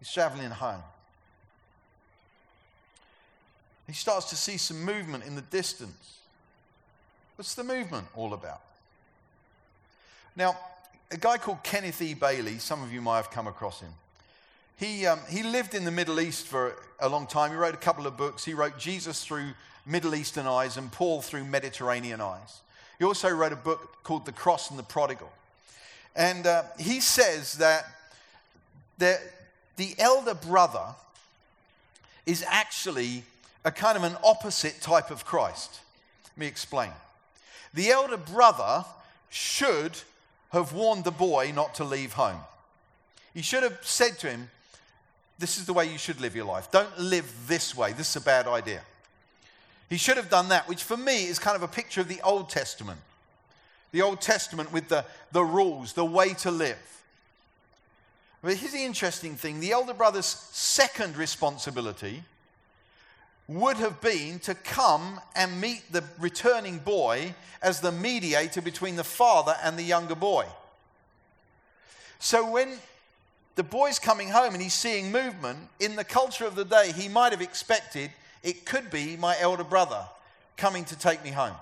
[0.00, 0.82] He's traveling home.
[3.86, 6.18] He starts to see some movement in the distance.
[7.36, 8.62] What's the movement all about?
[10.34, 10.56] Now,
[11.10, 12.14] a guy called Kenneth E.
[12.14, 13.92] Bailey, some of you might have come across him.
[14.76, 17.50] He, um, he lived in the Middle East for a long time.
[17.50, 18.44] He wrote a couple of books.
[18.44, 19.50] He wrote Jesus through
[19.86, 22.60] Middle Eastern eyes and Paul through Mediterranean eyes.
[22.98, 25.30] He also wrote a book called The Cross and the Prodigal.
[26.16, 27.84] And uh, he says that
[28.98, 29.18] the,
[29.76, 30.94] the elder brother
[32.26, 33.24] is actually
[33.64, 35.80] a kind of an opposite type of Christ.
[36.24, 36.90] Let me explain.
[37.72, 38.84] The elder brother
[39.30, 39.98] should
[40.50, 42.40] have warned the boy not to leave home.
[43.34, 44.50] He should have said to him,
[45.38, 46.70] this is the way you should live your life.
[46.70, 47.92] Don't live this way.
[47.92, 48.82] This is a bad idea.
[49.90, 52.20] He should have done that, which for me is kind of a picture of the
[52.22, 53.00] Old Testament.
[53.92, 56.78] The Old Testament with the, the rules, the way to live.
[58.42, 62.22] But here's the interesting thing the elder brother's second responsibility
[63.46, 69.04] would have been to come and meet the returning boy as the mediator between the
[69.04, 70.46] father and the younger boy.
[72.18, 72.78] So when
[73.56, 75.58] the boy's coming home and he's seeing movement.
[75.80, 78.10] In the culture of the day, he might have expected
[78.42, 80.04] it could be my elder brother
[80.56, 81.56] coming to take me home.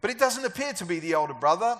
[0.00, 1.76] But it doesn't appear to be the elder brother.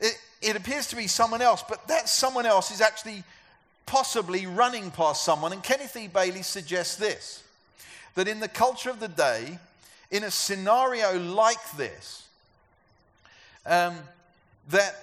[0.00, 3.24] It, it appears to be someone else, but that someone else is actually
[3.86, 5.52] possibly running past someone.
[5.52, 6.08] And Kenneth E.
[6.08, 7.42] Bailey suggests this
[8.14, 9.58] that in the culture of the day,
[10.10, 12.28] in a scenario like this,
[13.66, 13.96] um,
[14.70, 14.94] that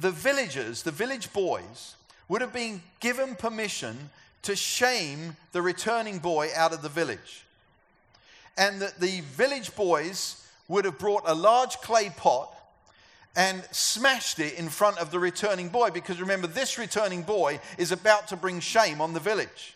[0.00, 1.96] the villagers, the village boys,
[2.28, 4.10] would have been given permission
[4.42, 7.44] to shame the returning boy out of the village.
[8.56, 12.52] And that the village boys would have brought a large clay pot
[13.36, 17.92] and smashed it in front of the returning boy because remember, this returning boy is
[17.92, 19.75] about to bring shame on the village.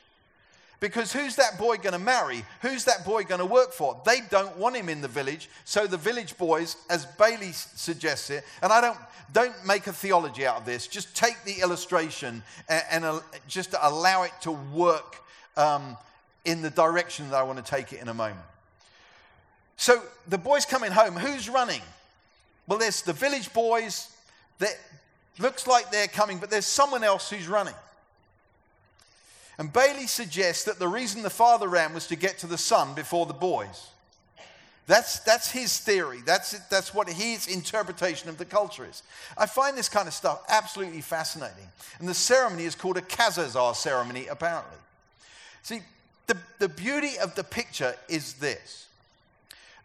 [0.80, 2.42] Because who's that boy going to marry?
[2.62, 4.00] Who's that boy going to work for?
[4.06, 5.50] They don't want him in the village.
[5.66, 8.96] So the village boys, as Bailey suggests it, and I don't,
[9.32, 14.22] don't make a theology out of this, just take the illustration and, and just allow
[14.22, 15.16] it to work
[15.58, 15.98] um,
[16.46, 18.40] in the direction that I want to take it in a moment.
[19.76, 21.82] So the boys coming home, who's running?
[22.66, 24.08] Well, there's the village boys
[24.60, 24.78] that
[25.38, 27.74] looks like they're coming, but there's someone else who's running.
[29.60, 32.94] And Bailey suggests that the reason the father ran was to get to the son
[32.94, 33.88] before the boys.
[34.86, 36.20] That's, that's his theory.
[36.24, 39.02] That's, that's what his interpretation of the culture is.
[39.36, 41.68] I find this kind of stuff absolutely fascinating.
[41.98, 44.78] And the ceremony is called a kezazah ceremony, apparently.
[45.62, 45.80] See,
[46.26, 48.86] the, the beauty of the picture is this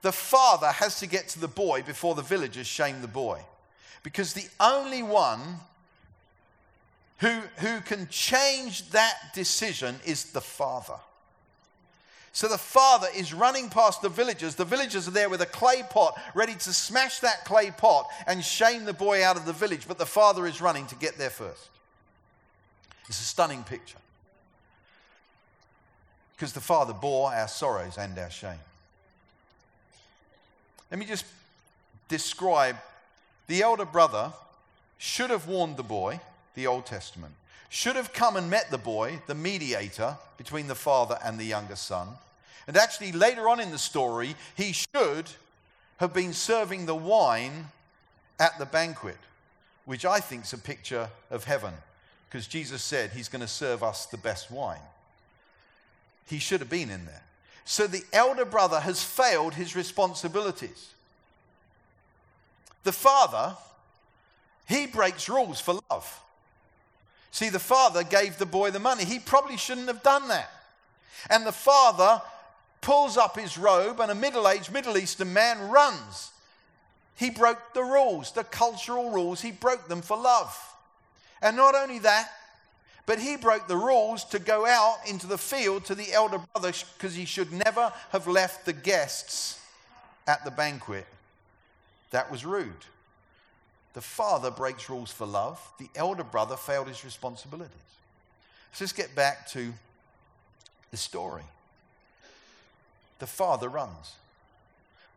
[0.03, 3.41] the father has to get to the boy before the villagers shame the boy.
[4.03, 5.59] Because the only one
[7.17, 10.95] who, who can change that decision is the father.
[12.33, 14.55] So the father is running past the villagers.
[14.55, 18.43] The villagers are there with a clay pot, ready to smash that clay pot and
[18.43, 19.87] shame the boy out of the village.
[19.87, 21.69] But the father is running to get there first.
[23.07, 23.99] It's a stunning picture.
[26.35, 28.59] Because the father bore our sorrows and our shame.
[30.91, 31.25] Let me just
[32.09, 32.75] describe
[33.47, 34.33] the elder brother
[34.97, 36.19] should have warned the boy
[36.55, 37.33] the Old Testament,
[37.69, 41.75] should have come and met the boy, the mediator between the father and the younger
[41.75, 42.07] son.
[42.67, 45.29] And actually, later on in the story, he should
[45.97, 47.67] have been serving the wine
[48.39, 49.17] at the banquet,
[49.85, 51.73] which I think is a picture of heaven,
[52.29, 54.79] because Jesus said he's going to serve us the best wine.
[56.27, 57.21] He should have been in there.
[57.65, 60.89] So the elder brother has failed his responsibilities.
[62.83, 63.55] The father,
[64.67, 66.21] he breaks rules for love.
[67.35, 69.03] See, the father gave the boy the money.
[69.03, 70.49] He probably shouldn't have done that.
[71.29, 72.21] And the father
[72.79, 76.31] pulls up his robe, and a middle aged Middle Eastern man runs.
[77.17, 80.57] He broke the rules, the cultural rules, he broke them for love.
[81.41, 82.29] And not only that,
[83.05, 86.71] but he broke the rules to go out into the field to the elder brother
[86.93, 89.59] because he should never have left the guests
[90.25, 91.05] at the banquet.
[92.11, 92.85] That was rude.
[93.95, 95.57] The father breaks rules for love.
[95.79, 97.71] The elder brother failed his responsibilities.
[98.73, 99.73] So let's get back to
[100.91, 101.43] the story.
[103.19, 104.15] The father runs.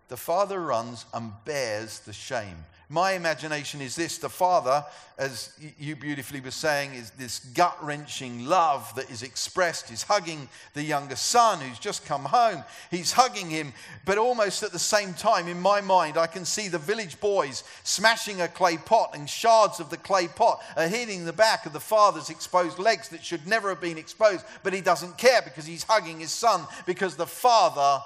[0.08, 4.82] The father runs and bears the shame my imagination is this the father,
[5.18, 9.90] as you beautifully were saying, is this gut wrenching love that is expressed.
[9.90, 12.64] He's hugging the younger son who's just come home.
[12.90, 13.74] He's hugging him,
[14.06, 17.62] but almost at the same time, in my mind, I can see the village boys
[17.84, 21.74] smashing a clay pot, and shards of the clay pot are hitting the back of
[21.74, 24.46] the father's exposed legs that should never have been exposed.
[24.62, 28.02] But he doesn't care because he's hugging his son because the father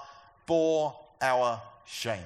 [0.47, 2.19] bore our shame.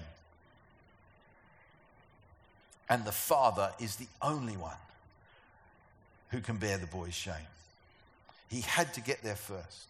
[2.88, 4.76] And the father is the only one
[6.30, 7.34] who can bear the boy's shame.
[8.48, 9.88] He had to get there first.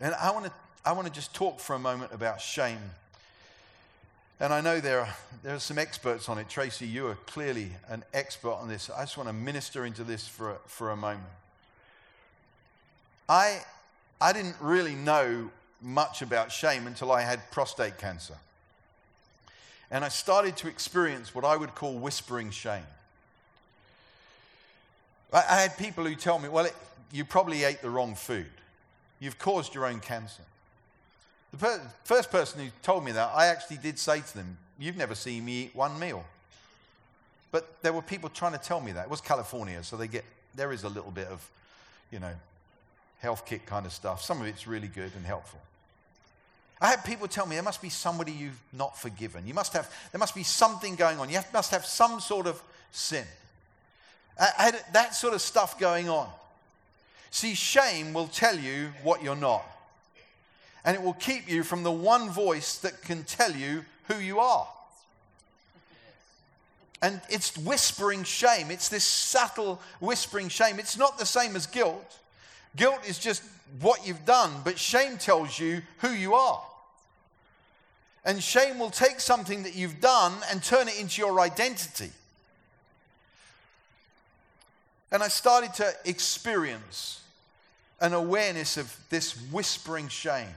[0.00, 0.52] And I want to,
[0.84, 2.78] I want to just talk for a moment about shame.
[4.38, 6.48] And I know there are, there are some experts on it.
[6.48, 8.88] Tracy, you are clearly an expert on this.
[8.88, 11.24] I just want to minister into this for a, for a moment.
[13.28, 13.60] I,
[14.20, 15.50] I didn't really know
[15.82, 18.34] much about shame until I had prostate cancer.
[19.90, 22.86] And I started to experience what I would call whispering shame.
[25.32, 26.74] I, I had people who tell me, well, it,
[27.12, 28.46] you probably ate the wrong food.
[29.18, 30.42] You've caused your own cancer.
[31.52, 34.96] The per- first person who told me that, I actually did say to them, You've
[34.96, 36.24] never seen me eat one meal.
[37.52, 39.04] But there were people trying to tell me that.
[39.04, 40.24] It was California, so they get,
[40.54, 41.46] there is a little bit of,
[42.10, 42.32] you know,
[43.18, 44.22] health kick kind of stuff.
[44.22, 45.60] Some of it's really good and helpful.
[46.80, 49.46] I had people tell me there must be somebody you've not forgiven.
[49.46, 51.28] You must have, there must be something going on.
[51.28, 52.60] You have, must have some sort of
[52.90, 53.24] sin.
[54.38, 56.26] I had that sort of stuff going on.
[57.30, 59.64] See, shame will tell you what you're not.
[60.84, 64.40] And it will keep you from the one voice that can tell you who you
[64.40, 64.66] are.
[67.02, 68.70] And it's whispering shame.
[68.70, 70.78] It's this subtle whispering shame.
[70.78, 72.18] It's not the same as guilt.
[72.76, 73.42] Guilt is just
[73.80, 76.62] what you've done, but shame tells you who you are.
[78.24, 82.10] And shame will take something that you've done and turn it into your identity.
[85.10, 87.22] And I started to experience
[88.00, 90.54] an awareness of this whispering shame.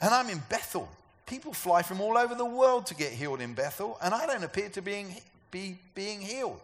[0.00, 0.88] And I'm in Bethel.
[1.26, 4.42] People fly from all over the world to get healed in Bethel, and I don't
[4.42, 5.14] appear to being,
[5.50, 6.60] be being healed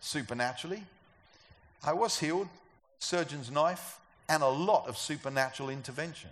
[0.00, 0.82] supernaturally.
[1.84, 2.48] I was healed,
[3.00, 3.98] surgeon's knife,
[4.28, 6.30] and a lot of supernatural intervention.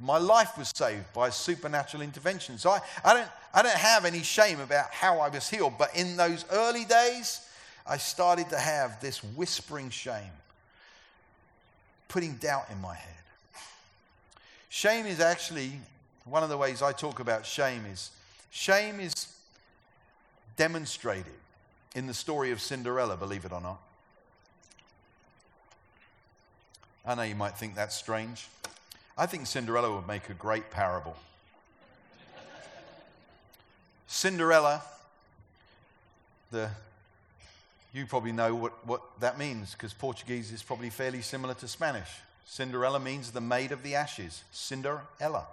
[0.00, 2.56] My life was saved by supernatural intervention.
[2.56, 5.94] So I, I, don't, I don't have any shame about how I was healed, but
[5.94, 7.46] in those early days,
[7.86, 10.32] I started to have this whispering shame,
[12.08, 13.14] putting doubt in my head.
[14.70, 15.72] Shame is actually
[16.24, 18.10] one of the ways I talk about shame is
[18.50, 19.12] shame is
[20.56, 21.32] demonstrated
[21.94, 23.80] in the story of Cinderella, believe it or not.
[27.04, 28.46] I know you might think that's strange.
[29.20, 31.14] I think Cinderella would make a great parable.
[34.06, 34.82] Cinderella,
[36.50, 36.70] the
[37.92, 42.08] you probably know what, what that means because Portuguese is probably fairly similar to Spanish.
[42.46, 44.42] Cinderella means the maid of the ashes.
[44.52, 45.44] Cinderella.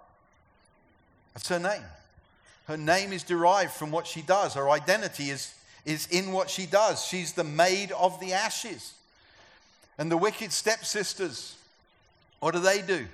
[1.33, 1.83] That's her name.
[2.67, 4.53] Her name is derived from what she does.
[4.53, 5.53] Her identity is,
[5.83, 7.03] is in what she does.
[7.03, 8.93] She's the maid of the ashes.
[9.97, 11.57] And the wicked stepsisters,
[12.39, 13.07] what do they do?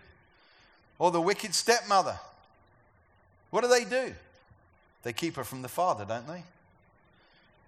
[1.04, 2.18] Or the wicked stepmother,
[3.50, 4.14] what do they do?
[5.04, 6.44] They keep her from the father, don't they?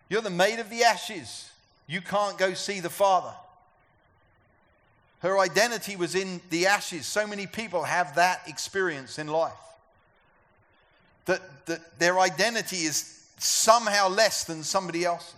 [0.08, 1.50] You're the maid of the ashes.
[1.86, 3.34] You can't go see the Father.
[5.20, 7.08] Her identity was in the ashes.
[7.08, 9.52] So many people have that experience in life.
[11.26, 15.34] That, that their identity is somehow less than somebody else's.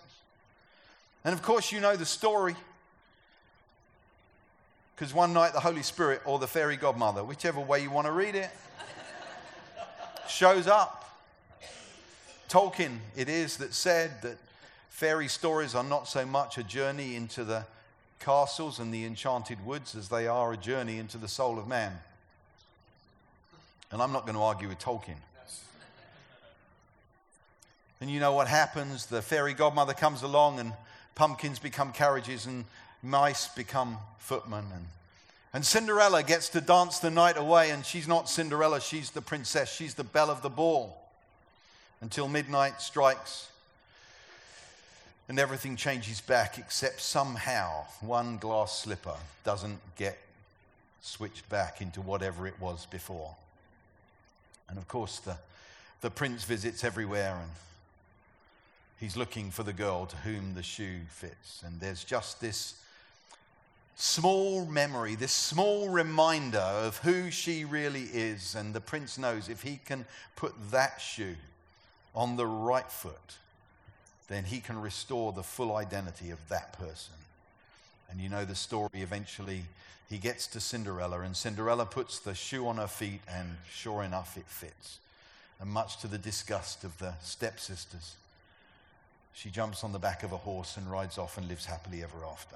[1.26, 2.56] And of course, you know the story.
[4.98, 8.12] Because one night the Holy Spirit or the fairy godmother, whichever way you want to
[8.12, 8.50] read it,
[10.28, 11.06] shows up.
[12.50, 14.38] Tolkien, it is that said that
[14.98, 17.64] Fairy stories are not so much a journey into the
[18.20, 21.92] castles and the enchanted woods as they are a journey into the soul of man.
[23.92, 25.18] And I'm not going to argue with Tolkien.
[28.02, 29.06] And you know what happens?
[29.06, 30.74] The fairy godmother comes along, and
[31.14, 32.66] pumpkins become carriages, and
[33.04, 34.66] mice become footmen.
[34.74, 34.86] And,
[35.54, 39.74] and Cinderella gets to dance the night away, and she's not Cinderella, she's the princess,
[39.74, 40.98] she's the belle of the ball.
[42.02, 43.50] Until midnight strikes,
[45.30, 50.18] and everything changes back except somehow one glass slipper doesn't get
[51.02, 53.36] switched back into whatever it was before.
[54.70, 55.38] And of course, the,
[56.02, 57.52] the prince visits everywhere and
[59.00, 61.64] he's looking for the girl to whom the shoe fits.
[61.66, 62.76] And there's just this
[63.98, 68.56] small memory, this small reminder of who she really is.
[68.56, 71.36] And the prince knows if he can put that shoe
[72.16, 73.36] on the right foot,
[74.28, 77.16] then he can restore the full identity of that person.
[78.10, 79.64] And you know the story eventually.
[80.10, 84.38] He gets to Cinderella, and Cinderella puts the shoe on her feet, and sure enough,
[84.38, 85.00] it fits.
[85.60, 88.16] And much to the disgust of the stepsisters,
[89.34, 92.26] she jumps on the back of a horse and rides off and lives happily ever
[92.26, 92.56] after.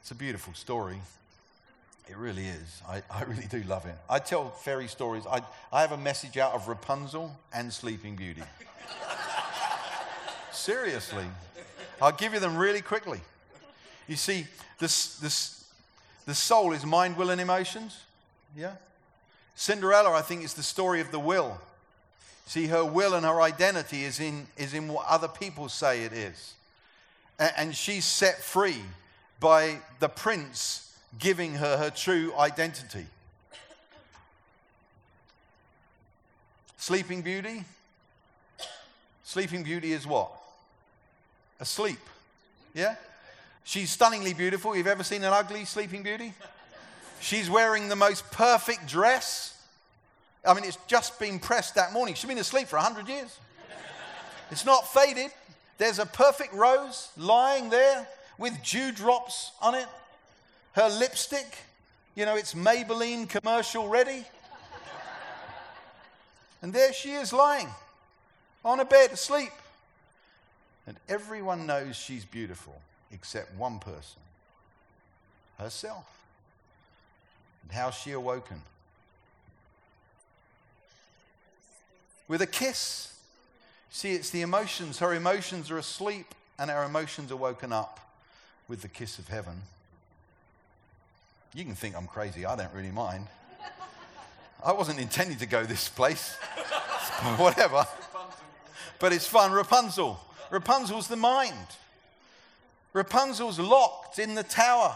[0.00, 1.00] It's a beautiful story.
[2.08, 2.82] It really is.
[2.88, 3.94] I, I really do love it.
[4.08, 5.24] I tell fairy stories.
[5.30, 5.42] I,
[5.72, 8.42] I have a message out of Rapunzel and Sleeping Beauty.
[10.52, 11.24] Seriously.
[12.02, 13.20] I'll give you them really quickly.
[14.08, 14.46] You see,
[14.78, 15.64] this, this,
[16.26, 18.00] the soul is mind, will, and emotions.
[18.56, 18.72] Yeah?
[19.54, 21.60] Cinderella, I think, is the story of the will.
[22.46, 26.12] See, her will and her identity is in, is in what other people say it
[26.12, 26.54] is.
[27.38, 28.82] And, and she's set free
[29.40, 33.06] by the prince giving her her true identity.
[36.76, 37.64] Sleeping Beauty.
[39.24, 40.30] Sleeping Beauty is what?
[41.60, 41.98] asleep.
[42.74, 42.96] Yeah?
[43.62, 44.74] She's stunningly beautiful.
[44.74, 46.32] You've ever seen an ugly Sleeping Beauty?
[47.20, 49.62] She's wearing the most perfect dress.
[50.44, 52.14] I mean, it's just been pressed that morning.
[52.14, 53.38] She's been asleep for 100 years.
[54.50, 55.30] It's not faded.
[55.76, 58.08] There's a perfect rose lying there
[58.40, 59.86] with dewdrops on it.
[60.72, 61.58] Her lipstick,
[62.16, 64.24] you know, it's Maybelline commercial ready.
[66.62, 67.68] And there she is lying
[68.64, 69.52] on a bed asleep.
[70.86, 72.80] And everyone knows she's beautiful
[73.12, 74.20] except one person
[75.58, 76.06] herself.
[77.62, 78.62] And how's she awoken?
[82.26, 83.14] With a kiss.
[83.90, 84.98] See, it's the emotions.
[84.98, 88.00] Her emotions are asleep, and our emotions are woken up
[88.70, 89.60] with the kiss of heaven.
[91.54, 93.26] You can think I'm crazy, I don't really mind.
[94.64, 96.34] I wasn't intending to go this place.
[97.36, 97.84] Whatever.
[99.00, 99.50] But it's fun.
[99.50, 100.20] Rapunzel.
[100.50, 101.66] Rapunzel's the mind.
[102.92, 104.94] Rapunzel's locked in the tower.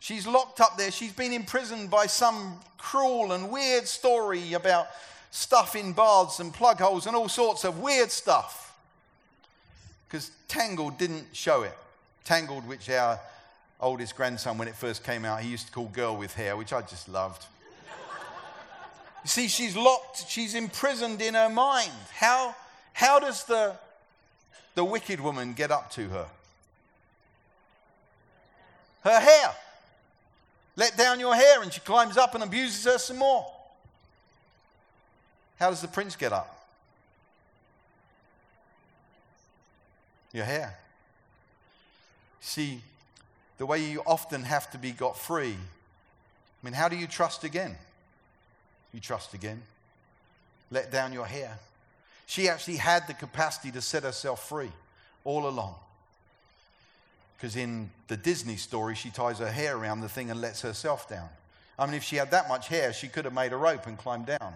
[0.00, 0.90] She's locked up there.
[0.90, 4.88] She's been imprisoned by some cruel and weird story about
[5.30, 8.76] stuff in baths and plug holes and all sorts of weird stuff.
[10.08, 11.76] Because Tangled didn't show it.
[12.28, 13.18] Tangled, which our
[13.80, 16.74] oldest grandson, when it first came out, he used to call Girl with Hair, which
[16.74, 17.46] I just loved.
[19.24, 21.90] you see, she's locked, she's imprisoned in her mind.
[22.12, 22.54] How,
[22.92, 23.74] how does the,
[24.74, 26.26] the wicked woman get up to her?
[29.04, 29.54] Her hair.
[30.76, 33.46] Let down your hair, and she climbs up and abuses her some more.
[35.58, 36.66] How does the prince get up?
[40.34, 40.76] Your hair.
[42.40, 42.80] See,
[43.58, 45.56] the way you often have to be got free.
[45.56, 47.76] I mean, how do you trust again?
[48.92, 49.62] You trust again.
[50.70, 51.58] Let down your hair.
[52.26, 54.70] She actually had the capacity to set herself free
[55.24, 55.74] all along.
[57.36, 61.08] Because in the Disney story, she ties her hair around the thing and lets herself
[61.08, 61.28] down.
[61.78, 63.96] I mean, if she had that much hair, she could have made a rope and
[63.96, 64.54] climbed down.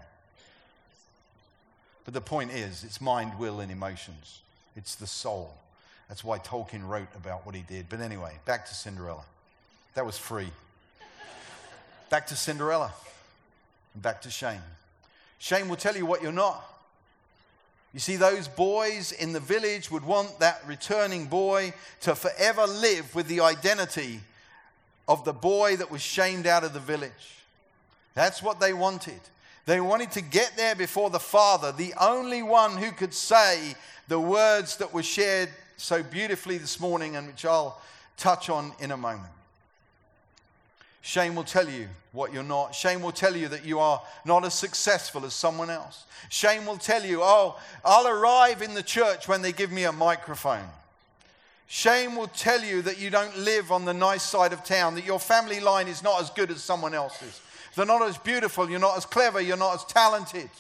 [2.05, 4.41] But the point is, it's mind, will, and emotions.
[4.74, 5.55] It's the soul.
[6.12, 7.88] That's why Tolkien wrote about what he did.
[7.88, 9.24] But anyway, back to Cinderella.
[9.94, 10.50] That was free.
[12.10, 12.92] Back to Cinderella.
[13.94, 14.60] Back to shame.
[15.38, 16.62] Shame will tell you what you're not.
[17.94, 23.14] You see, those boys in the village would want that returning boy to forever live
[23.14, 24.20] with the identity
[25.08, 27.38] of the boy that was shamed out of the village.
[28.12, 29.20] That's what they wanted.
[29.66, 33.74] They wanted to get there before the Father, the only one who could say
[34.08, 37.80] the words that were shared so beautifully this morning and which I'll
[38.16, 39.28] touch on in a moment.
[41.00, 42.74] Shame will tell you what you're not.
[42.74, 46.04] Shame will tell you that you are not as successful as someone else.
[46.28, 49.92] Shame will tell you, oh, I'll arrive in the church when they give me a
[49.92, 50.68] microphone.
[51.66, 55.06] Shame will tell you that you don't live on the nice side of town, that
[55.06, 57.40] your family line is not as good as someone else's.
[57.74, 60.50] They're not as beautiful, you're not as clever, you're not as talented.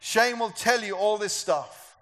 [0.00, 1.96] Shame will tell you all this stuff.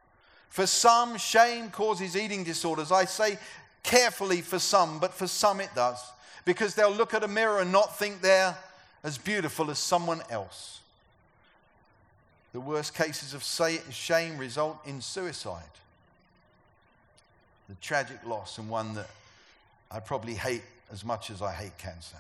[0.49, 2.93] For some, shame causes eating disorders.
[2.93, 3.39] I say
[3.83, 6.01] carefully for some, but for some it does.
[6.45, 8.57] Because they'll look at a mirror and not think they're
[9.03, 10.81] as beautiful as someone else.
[12.53, 15.63] The worst cases of shame result in suicide.
[17.69, 19.11] The tragic loss, and one that
[19.91, 20.63] I probably hate
[20.93, 22.17] as much as I hate cancer.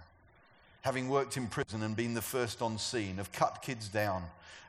[0.85, 4.23] Having worked in prison and been the first on scene, have cut kids down,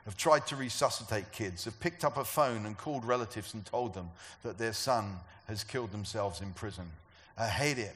[0.06, 3.92] have tried to resuscitate kids, have picked up a phone and called relatives and told
[3.92, 4.08] them
[4.42, 6.86] that their son has killed themselves in prison.
[7.36, 7.94] I hate it.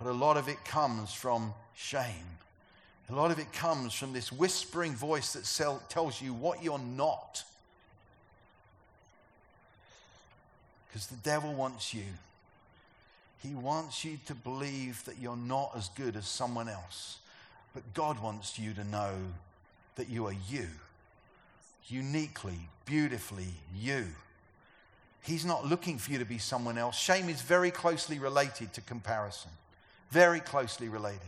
[0.00, 2.26] But a lot of it comes from shame.
[3.08, 6.80] A lot of it comes from this whispering voice that sell, tells you what you're
[6.80, 7.44] not.
[10.88, 12.02] Because the devil wants you.
[13.44, 17.18] He wants you to believe that you're not as good as someone else.
[17.78, 19.12] But God wants you to know
[19.94, 20.66] that you are you
[21.86, 24.06] uniquely, beautifully you.
[25.22, 26.98] He's not looking for you to be someone else.
[26.98, 29.52] Shame is very closely related to comparison,
[30.10, 31.20] very closely related.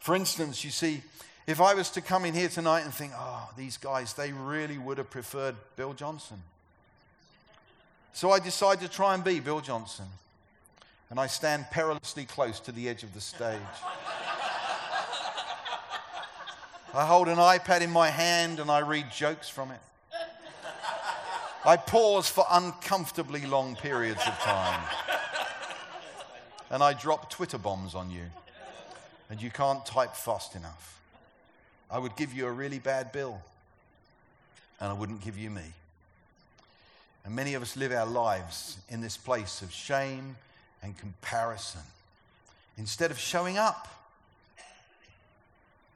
[0.00, 1.02] For instance, you see,
[1.46, 4.78] if I was to come in here tonight and think, oh, these guys, they really
[4.78, 6.38] would have preferred Bill Johnson.
[8.14, 10.06] So I decide to try and be Bill Johnson.
[11.10, 13.60] And I stand perilously close to the edge of the stage.
[16.94, 19.80] I hold an iPad in my hand and I read jokes from it.
[21.64, 24.80] I pause for uncomfortably long periods of time.
[26.70, 28.22] And I drop Twitter bombs on you.
[29.28, 31.00] And you can't type fast enough.
[31.90, 33.40] I would give you a really bad bill.
[34.78, 35.72] And I wouldn't give you me.
[37.24, 40.36] And many of us live our lives in this place of shame
[40.80, 41.80] and comparison
[42.78, 43.88] instead of showing up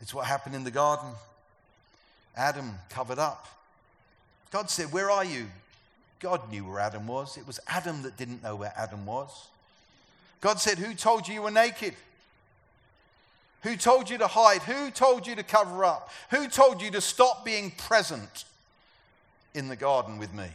[0.00, 1.08] it's what happened in the garden.
[2.36, 3.46] Adam covered up.
[4.50, 5.46] God said, Where are you?
[6.20, 7.36] God knew where Adam was.
[7.36, 9.48] It was Adam that didn't know where Adam was.
[10.40, 11.94] God said, Who told you you were naked?
[13.62, 14.62] Who told you to hide?
[14.62, 16.10] Who told you to cover up?
[16.30, 18.44] Who told you to stop being present
[19.52, 20.46] in the garden with me?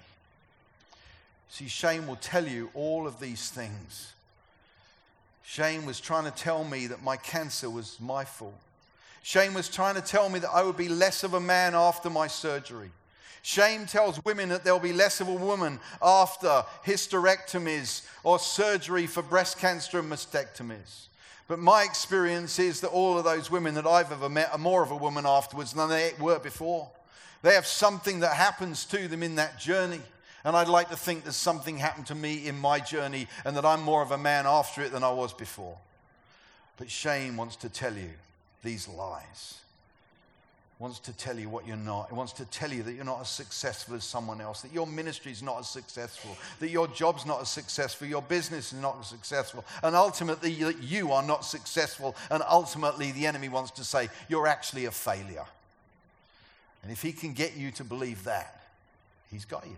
[1.49, 4.13] See, shame will tell you all of these things.
[5.43, 8.55] Shame was trying to tell me that my cancer was my fault.
[9.23, 12.09] Shame was trying to tell me that I would be less of a man after
[12.09, 12.91] my surgery.
[13.41, 19.23] Shame tells women that they'll be less of a woman after hysterectomies or surgery for
[19.23, 21.07] breast cancer and mastectomies.
[21.47, 24.83] But my experience is that all of those women that I've ever met are more
[24.83, 26.89] of a woman afterwards than they were before.
[27.43, 30.01] They have something that happens to them in that journey.
[30.43, 33.65] And I'd like to think that something happened to me in my journey and that
[33.65, 35.77] I'm more of a man after it than I was before.
[36.75, 38.11] But shame wants to tell you
[38.63, 39.59] these lies
[40.83, 42.09] wants to tell you what you're not.
[42.11, 44.85] It wants to tell you that you're not as successful as someone else, that your
[44.85, 48.97] ministry is not as successful, that your job's not as successful, your business is not
[48.99, 53.83] as successful, and ultimately that you are not successful, and ultimately the enemy wants to
[53.85, 55.45] say you're actually a failure.
[56.81, 58.61] And if he can get you to believe that,
[59.31, 59.77] he's got you.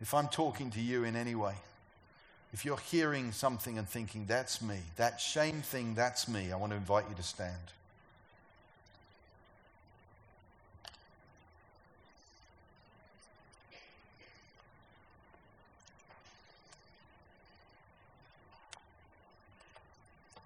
[0.00, 1.56] If I'm talking to you in any way,
[2.52, 6.72] if you're hearing something and thinking, that's me, that shame thing, that's me, I want
[6.72, 7.54] to invite you to stand.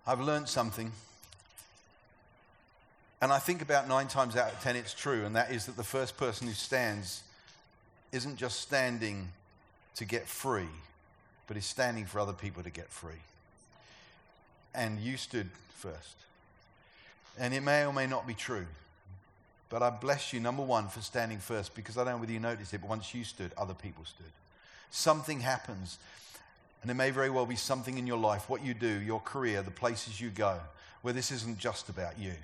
[0.07, 0.93] I've learned something.
[3.23, 5.79] And I think about nine times out of ten it's true, and that is that
[5.79, 7.23] the first person who stands
[8.13, 9.29] isn't just standing
[9.97, 10.69] to get free,
[11.47, 13.23] but is standing for other people to get free.
[14.75, 16.17] And you stood first.
[17.39, 18.67] And it may or may not be true.
[19.69, 22.41] But I bless you, number one, for standing first because I don't know whether you
[22.41, 24.31] noticed it, but once you stood, other people stood.
[24.91, 25.99] Something happens.
[26.83, 29.63] And it may very well be something in your life, what you do, your career,
[29.63, 30.59] the places you go,
[31.03, 32.35] where this isn't just about you.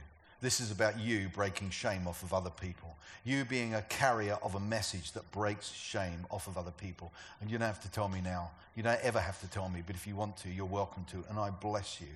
[0.41, 2.97] This is about you breaking shame off of other people.
[3.25, 7.13] You being a carrier of a message that breaks shame off of other people.
[7.41, 8.51] And you don't have to tell me now.
[8.75, 11.23] You don't ever have to tell me, but if you want to, you're welcome to.
[11.29, 12.07] And I bless you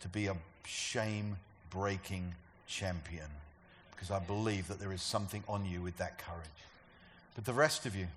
[0.00, 0.36] to be a
[0.66, 1.36] shame
[1.70, 2.34] breaking
[2.66, 3.28] champion
[3.92, 6.48] because I believe that there is something on you with that courage.
[7.36, 8.08] But the rest of you,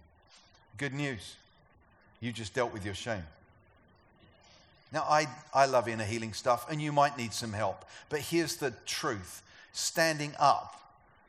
[0.77, 1.35] good news.
[2.19, 3.23] You just dealt with your shame.
[4.91, 7.85] Now, I, I love inner healing stuff, and you might need some help.
[8.09, 10.73] But here's the truth standing up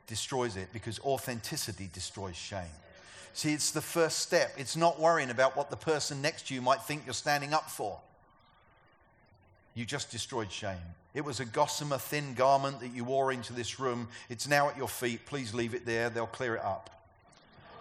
[0.07, 2.63] destroys it because authenticity destroys shame.
[3.33, 4.53] See, it's the first step.
[4.57, 7.69] It's not worrying about what the person next to you might think you're standing up
[7.69, 7.99] for.
[9.75, 10.77] You just destroyed shame.
[11.13, 14.07] It was a gossamer thin garment that you wore into this room.
[14.29, 15.25] It's now at your feet.
[15.25, 16.89] Please leave it there, they'll clear it up.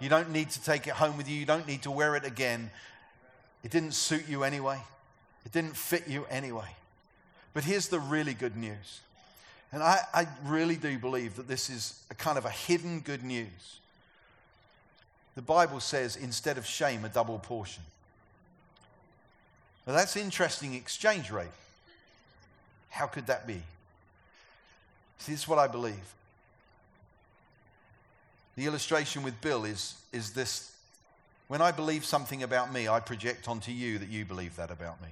[0.00, 2.24] You don't need to take it home with you, you don't need to wear it
[2.24, 2.70] again.
[3.64, 4.78] It didn't suit you anyway.
[5.48, 6.68] It didn't fit you anyway.
[7.54, 9.00] But here's the really good news.
[9.72, 13.24] And I, I really do believe that this is a kind of a hidden good
[13.24, 13.78] news.
[15.36, 17.82] The Bible says instead of shame, a double portion.
[19.86, 21.46] Now that's interesting exchange rate.
[22.90, 23.62] How could that be?
[25.16, 26.14] See, this is what I believe.
[28.54, 30.74] The illustration with Bill is, is this
[31.46, 35.00] when I believe something about me, I project onto you that you believe that about
[35.00, 35.08] me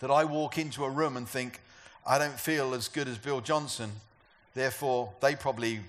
[0.00, 1.60] that I walk into a room and think,
[2.06, 3.90] I don't feel as good as Bill Johnson.
[4.54, 5.80] Therefore, they probably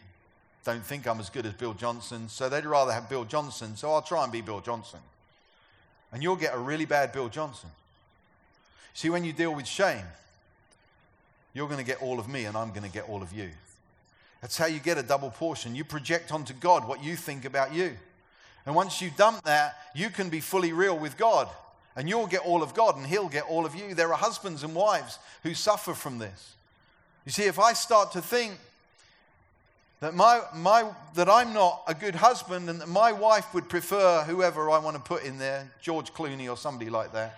[0.65, 3.91] don't think I'm as good as Bill Johnson, so they'd rather have Bill Johnson, so
[3.91, 4.99] I'll try and be Bill Johnson.
[6.11, 7.69] And you'll get a really bad Bill Johnson.
[8.93, 10.03] See, when you deal with shame,
[11.53, 13.49] you're going to get all of me and I'm going to get all of you.
[14.41, 15.75] That's how you get a double portion.
[15.75, 17.91] You project onto God what you think about you.
[18.65, 21.47] And once you dump that, you can be fully real with God
[21.97, 23.95] and you'll get all of God and He'll get all of you.
[23.95, 26.53] There are husbands and wives who suffer from this.
[27.25, 28.53] You see, if I start to think
[29.99, 34.21] that, my, my, that I'm not a good husband and that my wife would prefer
[34.21, 37.35] whoever I want to put in there, George Clooney or somebody like that,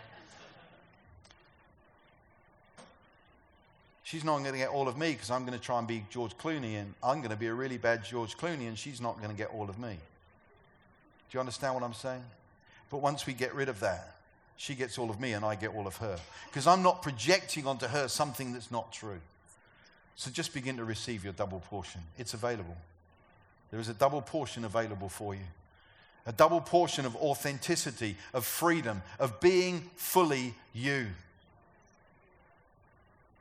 [4.03, 6.03] she's not going to get all of me because I'm going to try and be
[6.09, 9.17] George Clooney and I'm going to be a really bad George Clooney and she's not
[9.19, 9.91] going to get all of me.
[9.93, 12.23] Do you understand what I'm saying?
[12.89, 14.18] But once we get rid of that,
[14.59, 16.19] she gets all of me and I get all of her.
[16.47, 19.21] Because I'm not projecting onto her something that's not true.
[20.17, 22.01] So just begin to receive your double portion.
[22.17, 22.75] It's available.
[23.71, 25.45] There is a double portion available for you.
[26.25, 31.07] A double portion of authenticity, of freedom, of being fully you.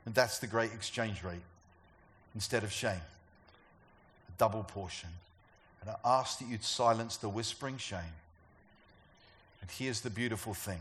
[0.05, 1.43] And that's the great exchange rate
[2.33, 2.91] instead of shame.
[2.93, 5.09] A double portion.
[5.81, 8.15] And I ask that you'd silence the whispering shame.
[9.61, 10.79] And here's the beautiful thing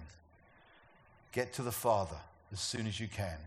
[1.33, 2.17] Get to the Father
[2.53, 3.39] as soon as you can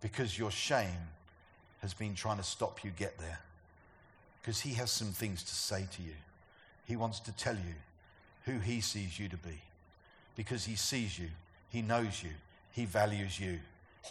[0.00, 1.08] because your shame
[1.82, 3.38] has been trying to stop you get there.
[4.40, 6.14] Because He has some things to say to you.
[6.86, 7.74] He wants to tell you
[8.44, 9.60] who He sees you to be.
[10.36, 11.28] Because He sees you,
[11.70, 12.30] He knows you,
[12.72, 13.58] He values you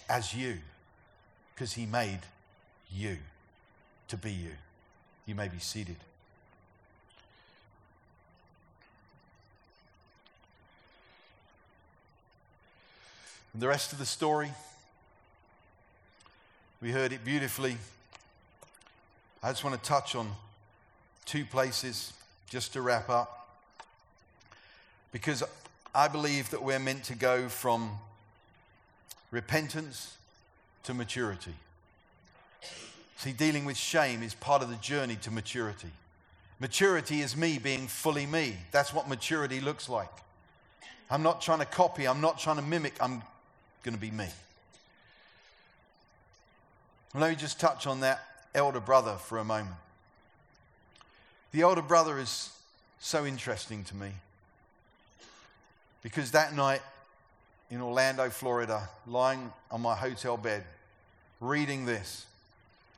[0.07, 0.57] as you.
[1.53, 2.19] Because He made
[2.91, 3.17] you
[4.07, 4.51] to be you.
[5.25, 5.97] You may be seated.
[13.53, 14.51] And the rest of the story,
[16.81, 17.77] we heard it beautifully.
[19.41, 20.31] I just want to touch on
[21.25, 22.13] two places
[22.49, 23.47] just to wrap up.
[25.11, 25.43] Because
[25.95, 27.91] I believe that we're meant to go from
[29.31, 30.15] repentance
[30.83, 31.53] to maturity.
[33.17, 35.89] See, dealing with shame is part of the journey to maturity.
[36.59, 38.57] Maturity is me being fully me.
[38.71, 40.11] That's what maturity looks like.
[41.09, 43.23] I'm not trying to copy, I'm not trying to mimic, I'm
[43.83, 44.27] going to be me.
[47.13, 48.21] Let me just touch on that
[48.53, 49.75] elder brother for a moment.
[51.51, 52.51] The elder brother is
[52.99, 54.11] so interesting to me
[56.03, 56.81] because that night
[57.71, 60.63] in Orlando, Florida, lying on my hotel bed,
[61.39, 62.25] reading this,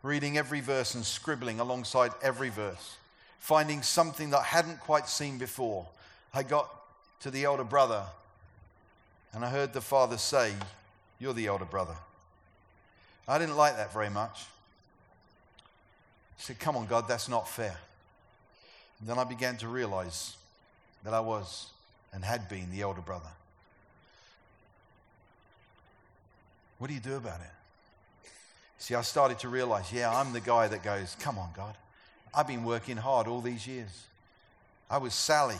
[0.04, 2.96] reading every verse and scribbling alongside every verse,
[3.40, 5.86] finding something that I hadn't quite seen before,
[6.34, 6.70] I got
[7.22, 8.04] to the elder brother
[9.34, 10.54] and I heard the father say,
[11.20, 11.96] You're the elder brother.
[13.28, 14.46] I didn't like that very much.
[15.60, 17.78] I said, Come on, God, that's not fair.
[19.00, 20.36] And then I began to realize
[21.04, 21.68] that I was
[22.14, 23.30] and had been the elder brother.
[26.78, 28.30] What do you do about it?
[28.80, 31.76] See, I started to realize, yeah, I'm the guy that goes, Come on, God.
[32.34, 34.06] I've been working hard all these years.
[34.90, 35.60] I was Sally.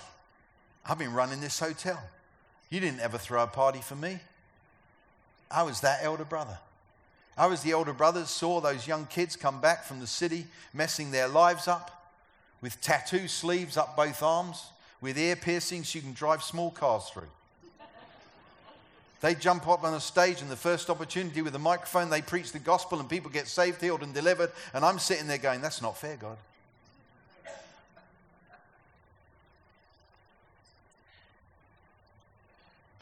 [0.86, 2.02] I've been running this hotel.
[2.72, 4.20] You didn't ever throw a party for me.
[5.52, 6.58] I was that elder brother.
[7.38, 11.12] I was the elder brother, saw those young kids come back from the city, messing
[11.12, 12.02] their lives up
[12.62, 14.66] with tattoo sleeves up both arms,
[15.02, 17.24] with ear piercings you can drive small cars through.
[19.20, 22.52] They jump up on a stage, and the first opportunity with a microphone, they preach
[22.52, 24.52] the gospel, and people get saved, healed, and delivered.
[24.74, 26.38] And I'm sitting there going, That's not fair, God.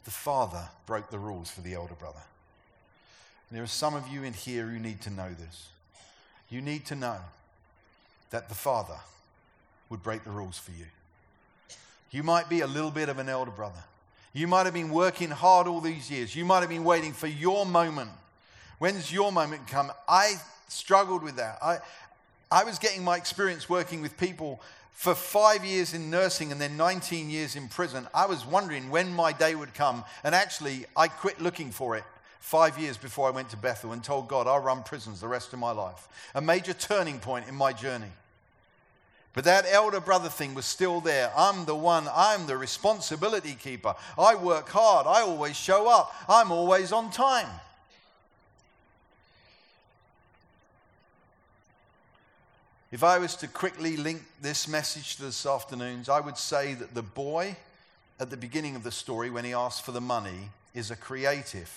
[0.05, 2.21] The father broke the rules for the older brother.
[3.49, 5.69] And there are some of you in here who need to know this.
[6.49, 7.17] You need to know
[8.31, 8.97] that the father
[9.89, 10.85] would break the rules for you.
[12.11, 13.83] You might be a little bit of an elder brother.
[14.33, 16.35] You might have been working hard all these years.
[16.35, 18.11] You might have been waiting for your moment.
[18.77, 19.91] When's your moment come?
[20.07, 20.35] I
[20.67, 21.57] struggled with that.
[21.61, 21.79] I,
[22.51, 24.59] I was getting my experience working with people
[24.91, 29.13] for five years in nursing and then 19 years in prison, I was wondering when
[29.13, 30.03] my day would come.
[30.23, 32.03] And actually, I quit looking for it
[32.39, 35.53] five years before I went to Bethel and told God I'll run prisons the rest
[35.53, 36.07] of my life.
[36.35, 38.11] A major turning point in my journey.
[39.33, 41.31] But that elder brother thing was still there.
[41.37, 43.95] I'm the one, I'm the responsibility keeper.
[44.17, 47.47] I work hard, I always show up, I'm always on time.
[52.91, 56.95] If I was to quickly link this message to this afternoon's, I would say that
[56.95, 57.55] the boy
[58.19, 61.71] at the beginning of the story, when he asks for the money, is a creative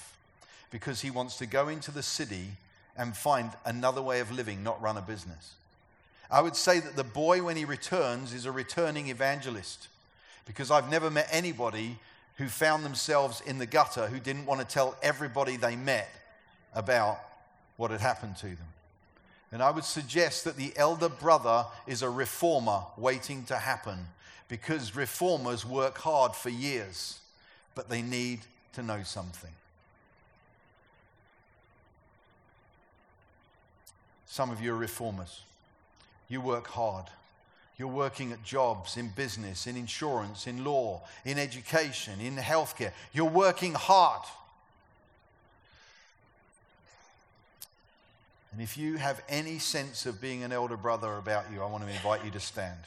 [0.71, 2.47] because he wants to go into the city
[2.97, 5.53] and find another way of living, not run a business.
[6.31, 9.89] I would say that the boy, when he returns, is a returning evangelist
[10.47, 11.99] because I've never met anybody
[12.37, 16.09] who found themselves in the gutter who didn't want to tell everybody they met
[16.75, 17.19] about
[17.77, 18.72] what had happened to them.
[19.53, 23.98] And I would suggest that the elder brother is a reformer waiting to happen
[24.48, 27.20] because reformers work hard for years,
[27.74, 28.40] but they need
[28.72, 29.50] to know something.
[34.26, 35.42] Some of you are reformers.
[36.30, 37.05] You work hard.
[37.76, 42.92] You're working at jobs, in business, in insurance, in law, in education, in healthcare.
[43.12, 44.22] You're working hard.
[48.53, 51.84] And if you have any sense of being an elder brother about you, I want
[51.84, 52.78] to invite you to stand.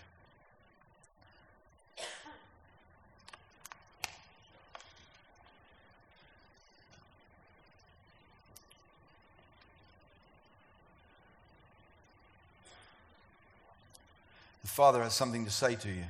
[14.61, 16.03] The Father has something to say to you.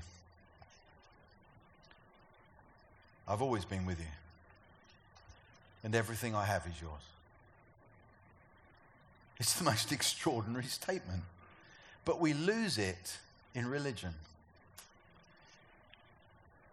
[3.28, 4.06] I've always been with you,
[5.84, 7.15] and everything I have is yours.
[9.40, 11.24] It's the most extraordinary statement.
[12.04, 13.18] But we lose it
[13.54, 14.14] in religion.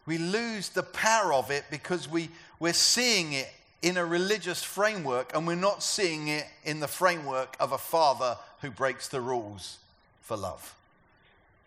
[0.04, 3.48] We lose the power of it because we, we're seeing it
[3.82, 8.36] in a religious framework and we're not seeing it in the framework of a father
[8.60, 9.78] who breaks the rules
[10.20, 10.74] for love.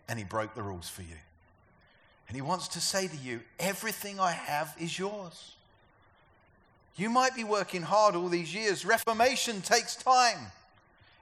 [0.08, 1.16] And he broke the rules for you.
[2.28, 5.52] And he wants to say to you, everything I have is yours.
[6.96, 8.84] You might be working hard all these years.
[8.84, 10.38] Reformation takes time,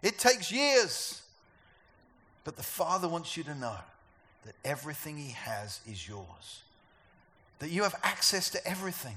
[0.04, 1.22] it takes years.
[2.44, 3.78] But the Father wants you to know
[4.44, 6.62] that everything He has is yours,
[7.58, 9.16] that you have access to everything.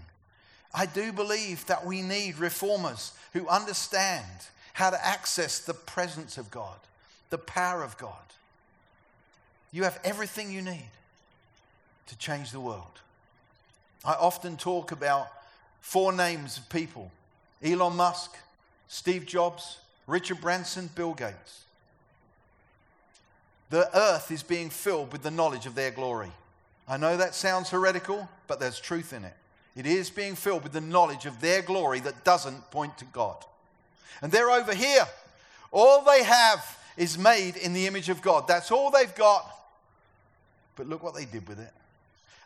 [0.74, 4.26] I do believe that we need reformers who understand
[4.74, 6.78] how to access the presence of God,
[7.30, 8.14] the power of God.
[9.72, 10.90] You have everything you need
[12.08, 13.02] to change the world.
[14.06, 15.28] I often talk about
[15.82, 17.12] four names of people
[17.62, 18.38] Elon Musk,
[18.88, 21.64] Steve Jobs, Richard Branson, Bill Gates.
[23.70, 26.32] The earth is being filled with the knowledge of their glory.
[26.88, 29.34] I know that sounds heretical, but there's truth in it.
[29.76, 33.36] It is being filled with the knowledge of their glory that doesn't point to God.
[34.22, 35.06] And they're over here.
[35.72, 38.48] All they have is made in the image of God.
[38.48, 39.46] That's all they've got.
[40.76, 41.74] But look what they did with it.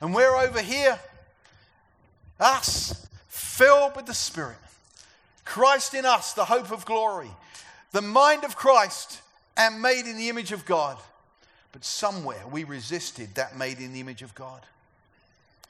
[0.01, 0.99] And we're over here,
[2.39, 4.57] us, filled with the Spirit.
[5.45, 7.31] Christ in us, the hope of glory.
[7.91, 9.21] The mind of Christ
[9.57, 10.97] and made in the image of God.
[11.71, 14.61] But somewhere we resisted that made in the image of God.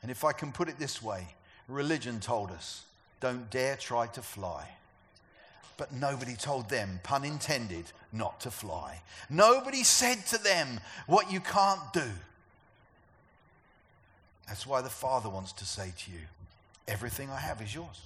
[0.01, 1.27] And if I can put it this way,
[1.67, 2.83] religion told us,
[3.19, 4.67] don't dare try to fly.
[5.77, 9.01] But nobody told them, pun intended, not to fly.
[9.29, 12.09] Nobody said to them what you can't do.
[14.47, 16.19] That's why the Father wants to say to you,
[16.87, 18.01] everything I have is yours.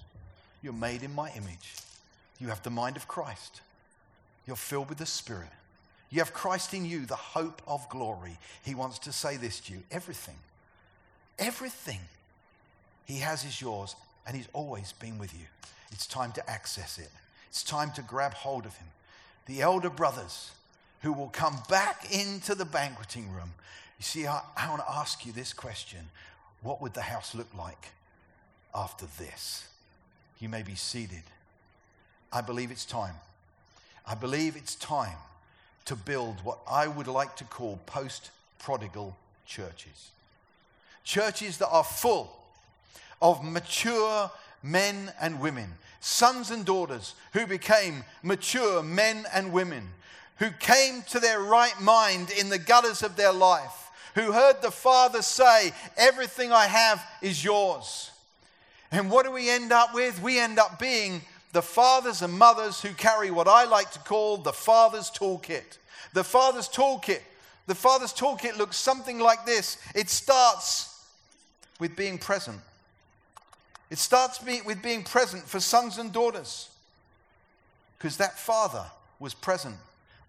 [0.65, 1.75] You're made in my image.
[2.39, 3.61] You have the mind of Christ.
[4.47, 5.51] You're filled with the Spirit.
[6.09, 8.39] You have Christ in you, the hope of glory.
[8.63, 10.37] He wants to say this to you everything,
[11.37, 11.99] everything
[13.05, 13.95] He has is yours,
[14.25, 15.45] and He's always been with you.
[15.91, 17.11] It's time to access it,
[17.47, 18.87] it's time to grab hold of Him.
[19.45, 20.49] The elder brothers
[21.03, 23.53] who will come back into the banqueting room.
[23.99, 26.09] You see, I, I want to ask you this question
[26.63, 27.89] What would the house look like
[28.73, 29.67] after this?
[30.39, 31.23] You may be seated.
[32.31, 33.15] I believe it's time.
[34.07, 35.17] I believe it's time
[35.85, 39.15] to build what I would like to call post prodigal
[39.45, 40.09] churches.
[41.03, 42.35] Churches that are full
[43.21, 44.29] of mature
[44.61, 49.87] men and women, sons and daughters who became mature men and women,
[50.37, 54.71] who came to their right mind in the gutters of their life, who heard the
[54.71, 58.11] Father say, Everything I have is yours.
[58.95, 60.21] And what do we end up with?
[60.21, 61.21] We end up being
[61.51, 65.77] the fathers and mothers who carry what I like to call the Father's Toolkit.
[66.13, 67.19] The Father's Toolkit.
[67.67, 70.97] The Father's Toolkit looks something like this it starts
[71.77, 72.61] with being present.
[73.89, 76.69] It starts with being present for sons and daughters.
[77.97, 78.85] Because that father
[79.19, 79.75] was present,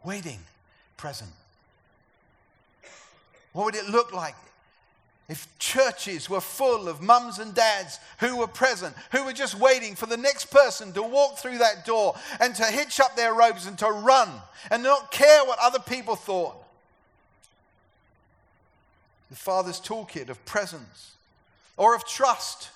[0.04, 0.40] waiting,
[0.96, 1.30] present.
[3.52, 4.34] What would it look like
[5.28, 9.96] if churches were full of mums and dads who were present, who were just waiting
[9.96, 13.66] for the next person to walk through that door and to hitch up their robes
[13.66, 14.28] and to run
[14.70, 16.56] and not care what other people thought.
[19.30, 21.12] The Father's toolkit of presence
[21.76, 22.70] or of trust.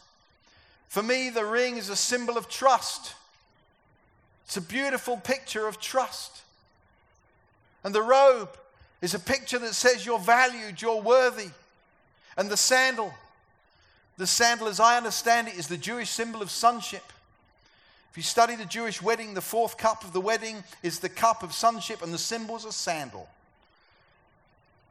[0.89, 3.15] For me, the ring is a symbol of trust.
[4.47, 6.43] It's a beautiful picture of trust.
[7.85, 8.51] And the robe
[9.01, 11.51] is a picture that says you're valued, you're worthy.
[12.37, 13.13] And the sandal,
[14.17, 17.05] the sandal, as I understand it, is the Jewish symbol of sonship.
[18.11, 21.43] If you study the Jewish wedding, the fourth cup of the wedding is the cup
[21.43, 23.29] of sonship, and the symbol is a sandal.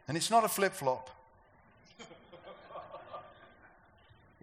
[0.08, 1.10] And it's not a flip flop.
[2.00, 2.10] Have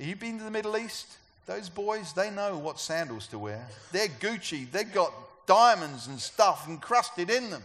[0.07, 1.07] you been to the Middle East?
[1.47, 3.67] Those boys, they know what sandals to wear.
[3.93, 5.13] They're Gucci, they've got
[5.47, 7.63] diamonds and stuff encrusted in them.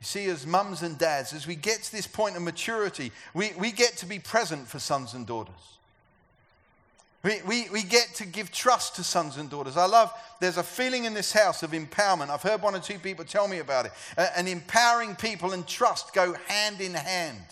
[0.00, 3.52] You see, as mums and dads, as we get to this point of maturity, we,
[3.58, 5.54] we get to be present for sons and daughters.
[7.24, 9.76] We, we, we get to give trust to sons and daughters.
[9.76, 12.30] I love, there's a feeling in this house of empowerment.
[12.30, 13.92] I've heard one or two people tell me about it.
[14.36, 17.42] And empowering people and trust go hand in hand.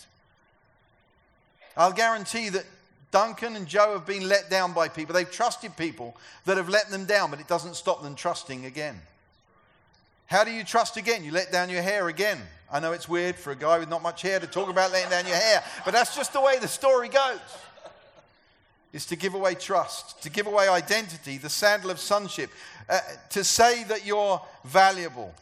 [1.76, 2.64] I'll guarantee that
[3.10, 5.14] Duncan and Joe have been let down by people.
[5.14, 9.00] They've trusted people that have let them down, but it doesn't stop them trusting again.
[10.26, 11.24] How do you trust again?
[11.24, 12.38] You let down your hair again.
[12.70, 15.10] I know it's weird for a guy with not much hair to talk about letting
[15.10, 17.38] down your hair, but that's just the way the story goes.
[18.92, 22.50] Is to give away trust, to give away identity, the sandal of sonship,
[22.88, 22.98] uh,
[23.30, 25.32] to say that you're valuable,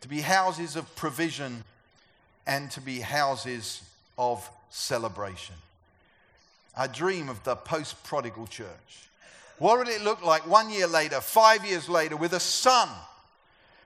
[0.00, 1.64] to be houses of provision
[2.46, 3.82] and to be houses
[4.16, 5.56] of celebration.
[6.76, 9.07] I dream of the post prodigal church
[9.58, 12.88] what would it look like one year later, five years later, with a son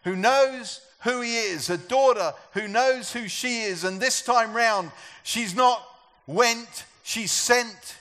[0.05, 4.55] who knows who he is, a daughter who knows who she is, and this time
[4.55, 4.91] round,
[5.23, 5.83] she's not
[6.27, 7.97] went, she's sent.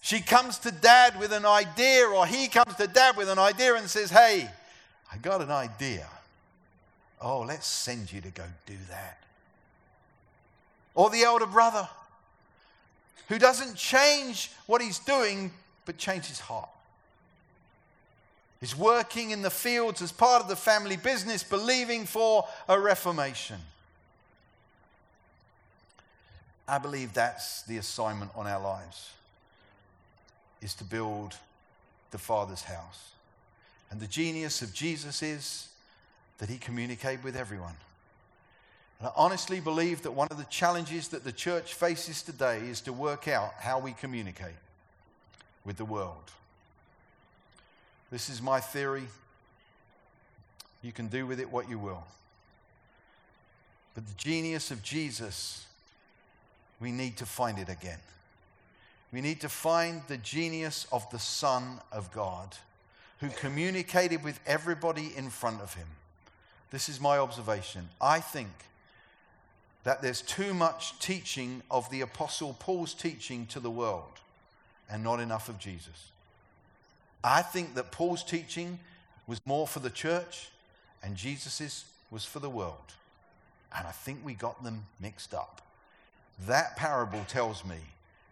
[0.00, 3.74] She comes to dad with an idea, or he comes to dad with an idea
[3.74, 4.48] and says, Hey,
[5.12, 6.08] I got an idea.
[7.20, 9.18] Oh, let's send you to go do that.
[10.94, 11.88] Or the elder brother
[13.28, 15.52] who doesn't change what he's doing,
[15.84, 16.68] but change his heart.
[18.60, 23.58] He's working in the fields as part of the family business, believing for a reformation.
[26.68, 29.10] I believe that's the assignment on our lives
[30.62, 31.34] is to build
[32.12, 33.10] the Father's house.
[33.90, 35.68] And the genius of Jesus is
[36.38, 37.74] that he communicated with everyone.
[39.00, 42.80] And I honestly believe that one of the challenges that the church faces today is
[42.82, 44.54] to work out how we communicate
[45.64, 46.30] with the world.
[48.10, 49.04] This is my theory.
[50.82, 52.04] You can do with it what you will.
[53.94, 55.66] But the genius of Jesus,
[56.80, 58.00] we need to find it again.
[59.12, 62.56] We need to find the genius of the Son of God
[63.20, 65.86] who communicated with everybody in front of him.
[66.70, 67.88] This is my observation.
[68.00, 68.48] I think
[69.84, 74.21] that there's too much teaching of the Apostle Paul's teaching to the world
[74.92, 76.10] and not enough of Jesus.
[77.24, 78.78] I think that Paul's teaching
[79.26, 80.50] was more for the church
[81.02, 82.76] and Jesus's was for the world.
[83.76, 85.62] And I think we got them mixed up.
[86.46, 87.78] That parable tells me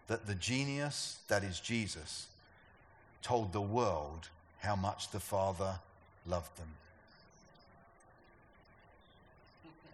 [0.07, 2.27] that the genius that is Jesus
[3.23, 5.79] told the world how much the Father
[6.27, 6.69] loved them.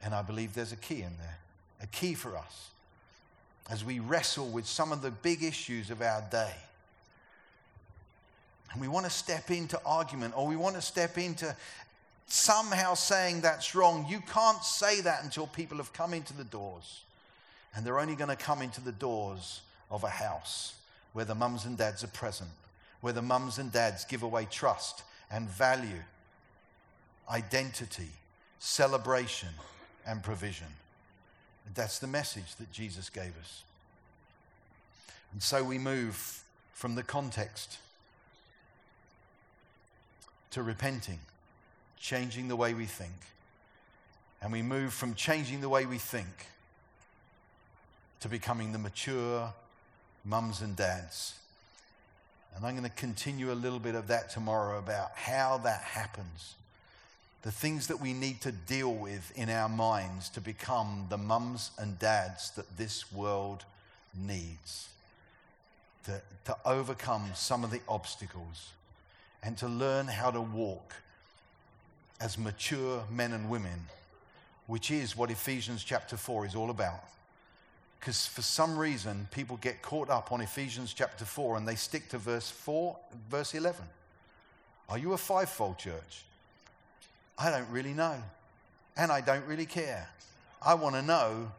[0.02, 1.38] And I believe there's a key in there
[1.82, 2.70] a key for us
[3.70, 6.54] as we wrestle with some of the big issues of our day.
[8.72, 11.56] And we want to step into argument or we want to step into
[12.26, 14.06] somehow saying that's wrong.
[14.08, 17.02] You can't say that until people have come into the doors.
[17.74, 19.60] And they're only going to come into the doors
[19.90, 20.74] of a house
[21.12, 22.50] where the mums and dads are present,
[23.00, 26.02] where the mums and dads give away trust and value,
[27.30, 28.10] identity,
[28.58, 29.48] celebration,
[30.06, 30.66] and provision.
[31.74, 33.62] That's the message that Jesus gave us.
[35.32, 36.42] And so we move
[36.72, 37.78] from the context
[40.52, 41.18] to repenting,
[41.98, 43.12] changing the way we think.
[44.40, 46.46] And we move from changing the way we think
[48.20, 49.52] to becoming the mature
[50.24, 51.34] mums and dads.
[52.54, 56.54] And I'm going to continue a little bit of that tomorrow about how that happens
[57.46, 61.70] the things that we need to deal with in our minds to become the mums
[61.78, 63.64] and dads that this world
[64.18, 64.88] needs,
[66.04, 68.72] to, to overcome some of the obstacles,
[69.44, 70.92] and to learn how to walk
[72.20, 73.86] as mature men and women,
[74.66, 77.04] which is what Ephesians chapter 4 is all about.
[78.00, 82.08] Because for some reason, people get caught up on Ephesians chapter 4 and they stick
[82.08, 82.96] to verse 4,
[83.30, 83.84] verse 11.
[84.88, 86.24] Are you a fivefold church?
[87.38, 88.16] I don't really know.
[88.96, 90.08] And I don't really care.
[90.64, 91.50] I want to know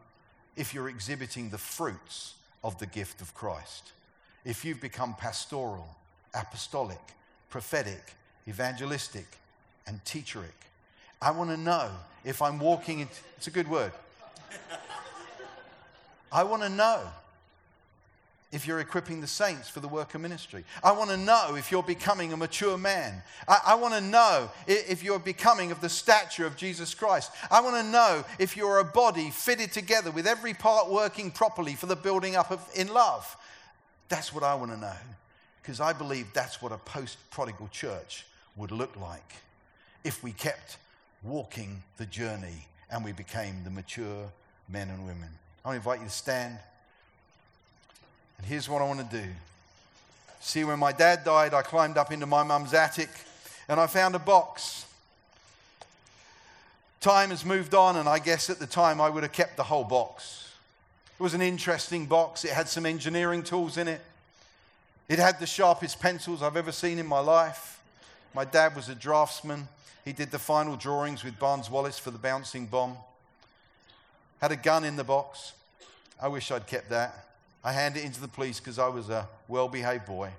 [0.56, 3.92] if you're exhibiting the fruits of the gift of Christ.
[4.44, 5.88] If you've become pastoral,
[6.34, 7.00] apostolic,
[7.48, 8.14] prophetic,
[8.48, 9.26] evangelistic,
[9.86, 10.66] and teacheric.
[11.20, 11.90] I want to know
[12.24, 13.92] if I'm walking it's a good word.
[16.30, 17.00] I want to know
[18.50, 20.64] if you're equipping the saints for the work of ministry.
[20.82, 23.22] I want to know if you're becoming a mature man.
[23.46, 27.30] I, I, want to know if you're becoming of the stature of Jesus Christ.
[27.50, 31.74] I want to know if you're a body fitted together with every part working properly
[31.74, 33.36] for the building up of in love.
[34.08, 34.96] That's what I want to know.
[35.60, 38.24] Because I believe that's what a post prodigal church
[38.56, 39.34] would look like
[40.04, 40.78] if we kept
[41.22, 44.30] walking the journey and we became the mature
[44.70, 45.28] men and women.
[45.66, 46.58] I invite you to stand.
[48.38, 49.28] And here's what I want to do.
[50.40, 53.10] See, when my dad died, I climbed up into my mum's attic
[53.68, 54.86] and I found a box.
[57.00, 59.62] Time has moved on, and I guess at the time I would have kept the
[59.62, 60.52] whole box.
[61.18, 62.44] It was an interesting box.
[62.44, 64.00] It had some engineering tools in it.
[65.08, 67.80] It had the sharpest pencils I've ever seen in my life.
[68.34, 69.68] My dad was a draftsman.
[70.04, 72.96] He did the final drawings with Barnes Wallis for the bouncing bomb.
[74.40, 75.52] Had a gun in the box.
[76.20, 77.27] I wish I'd kept that.
[77.64, 80.30] I handed it into the police because I was a well behaved boy.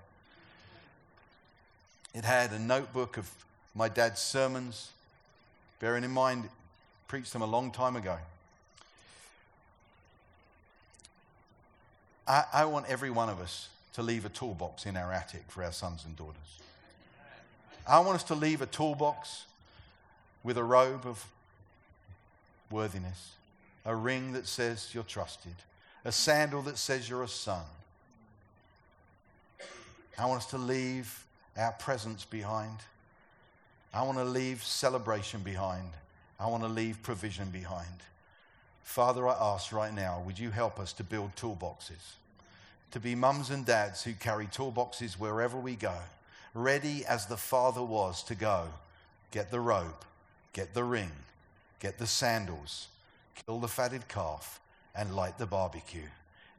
[2.14, 3.30] It had a notebook of
[3.76, 4.92] my dad's sermons,
[5.80, 6.50] bearing in mind,
[7.08, 8.18] preached them a long time ago.
[12.28, 15.64] I, I want every one of us to leave a toolbox in our attic for
[15.64, 16.36] our sons and daughters.
[17.88, 19.46] I want us to leave a toolbox
[20.44, 21.26] with a robe of
[22.70, 23.32] worthiness,
[23.84, 25.56] a ring that says you're trusted,
[26.06, 27.64] a sandal that says you're a son.
[30.18, 31.26] I want us to leave
[31.58, 32.78] our presence behind.
[33.94, 35.90] I want to leave celebration behind.
[36.40, 37.88] I want to leave provision behind.
[38.84, 42.16] Father, I ask right now, would you help us to build toolboxes?
[42.92, 45.96] To be mums and dads who carry toolboxes wherever we go,
[46.54, 48.68] ready as the Father was to go.
[49.32, 50.06] Get the robe,
[50.54, 51.12] get the ring,
[51.80, 52.88] get the sandals,
[53.46, 54.60] kill the fatted calf,
[55.00, 56.10] and light the barbecue.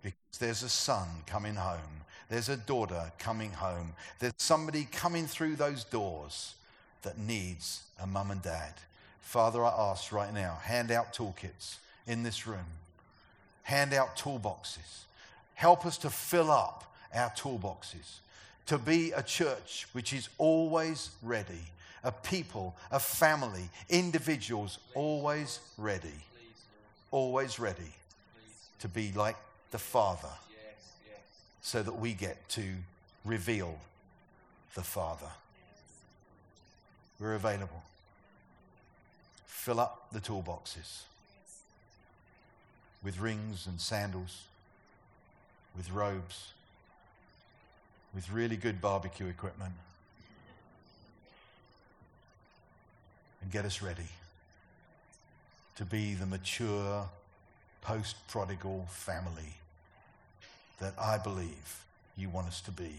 [0.02, 5.56] Because there's a son coming home, there's a daughter coming home, there's somebody coming through
[5.56, 6.54] those doors
[7.02, 8.72] that needs a mum and dad.
[9.20, 11.76] Father, I ask right now, hand out toolkits
[12.06, 12.64] in this room,
[13.62, 15.04] hand out toolboxes.
[15.54, 18.20] Help us to fill up our toolboxes,
[18.64, 21.60] to be a church which is always ready,
[22.02, 26.24] a people, a family, individuals always ready,
[27.10, 27.92] always ready
[28.80, 29.36] to be like
[29.70, 30.28] the Father
[31.62, 32.62] so that we get to
[33.24, 33.78] reveal
[34.74, 35.30] the Father.
[37.18, 37.82] We're available.
[39.46, 41.02] Fill up the toolboxes
[43.04, 44.44] with rings and sandals,
[45.76, 46.52] with robes,
[48.14, 49.74] with really good barbecue equipment,
[53.42, 54.08] and get us ready
[55.76, 57.08] to be the mature,
[57.82, 59.54] post prodigal family
[60.80, 61.84] that I believe
[62.16, 62.92] you want us to be.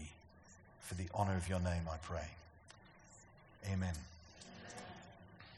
[0.80, 2.26] For the honor of your name, I pray.
[3.72, 3.94] Amen.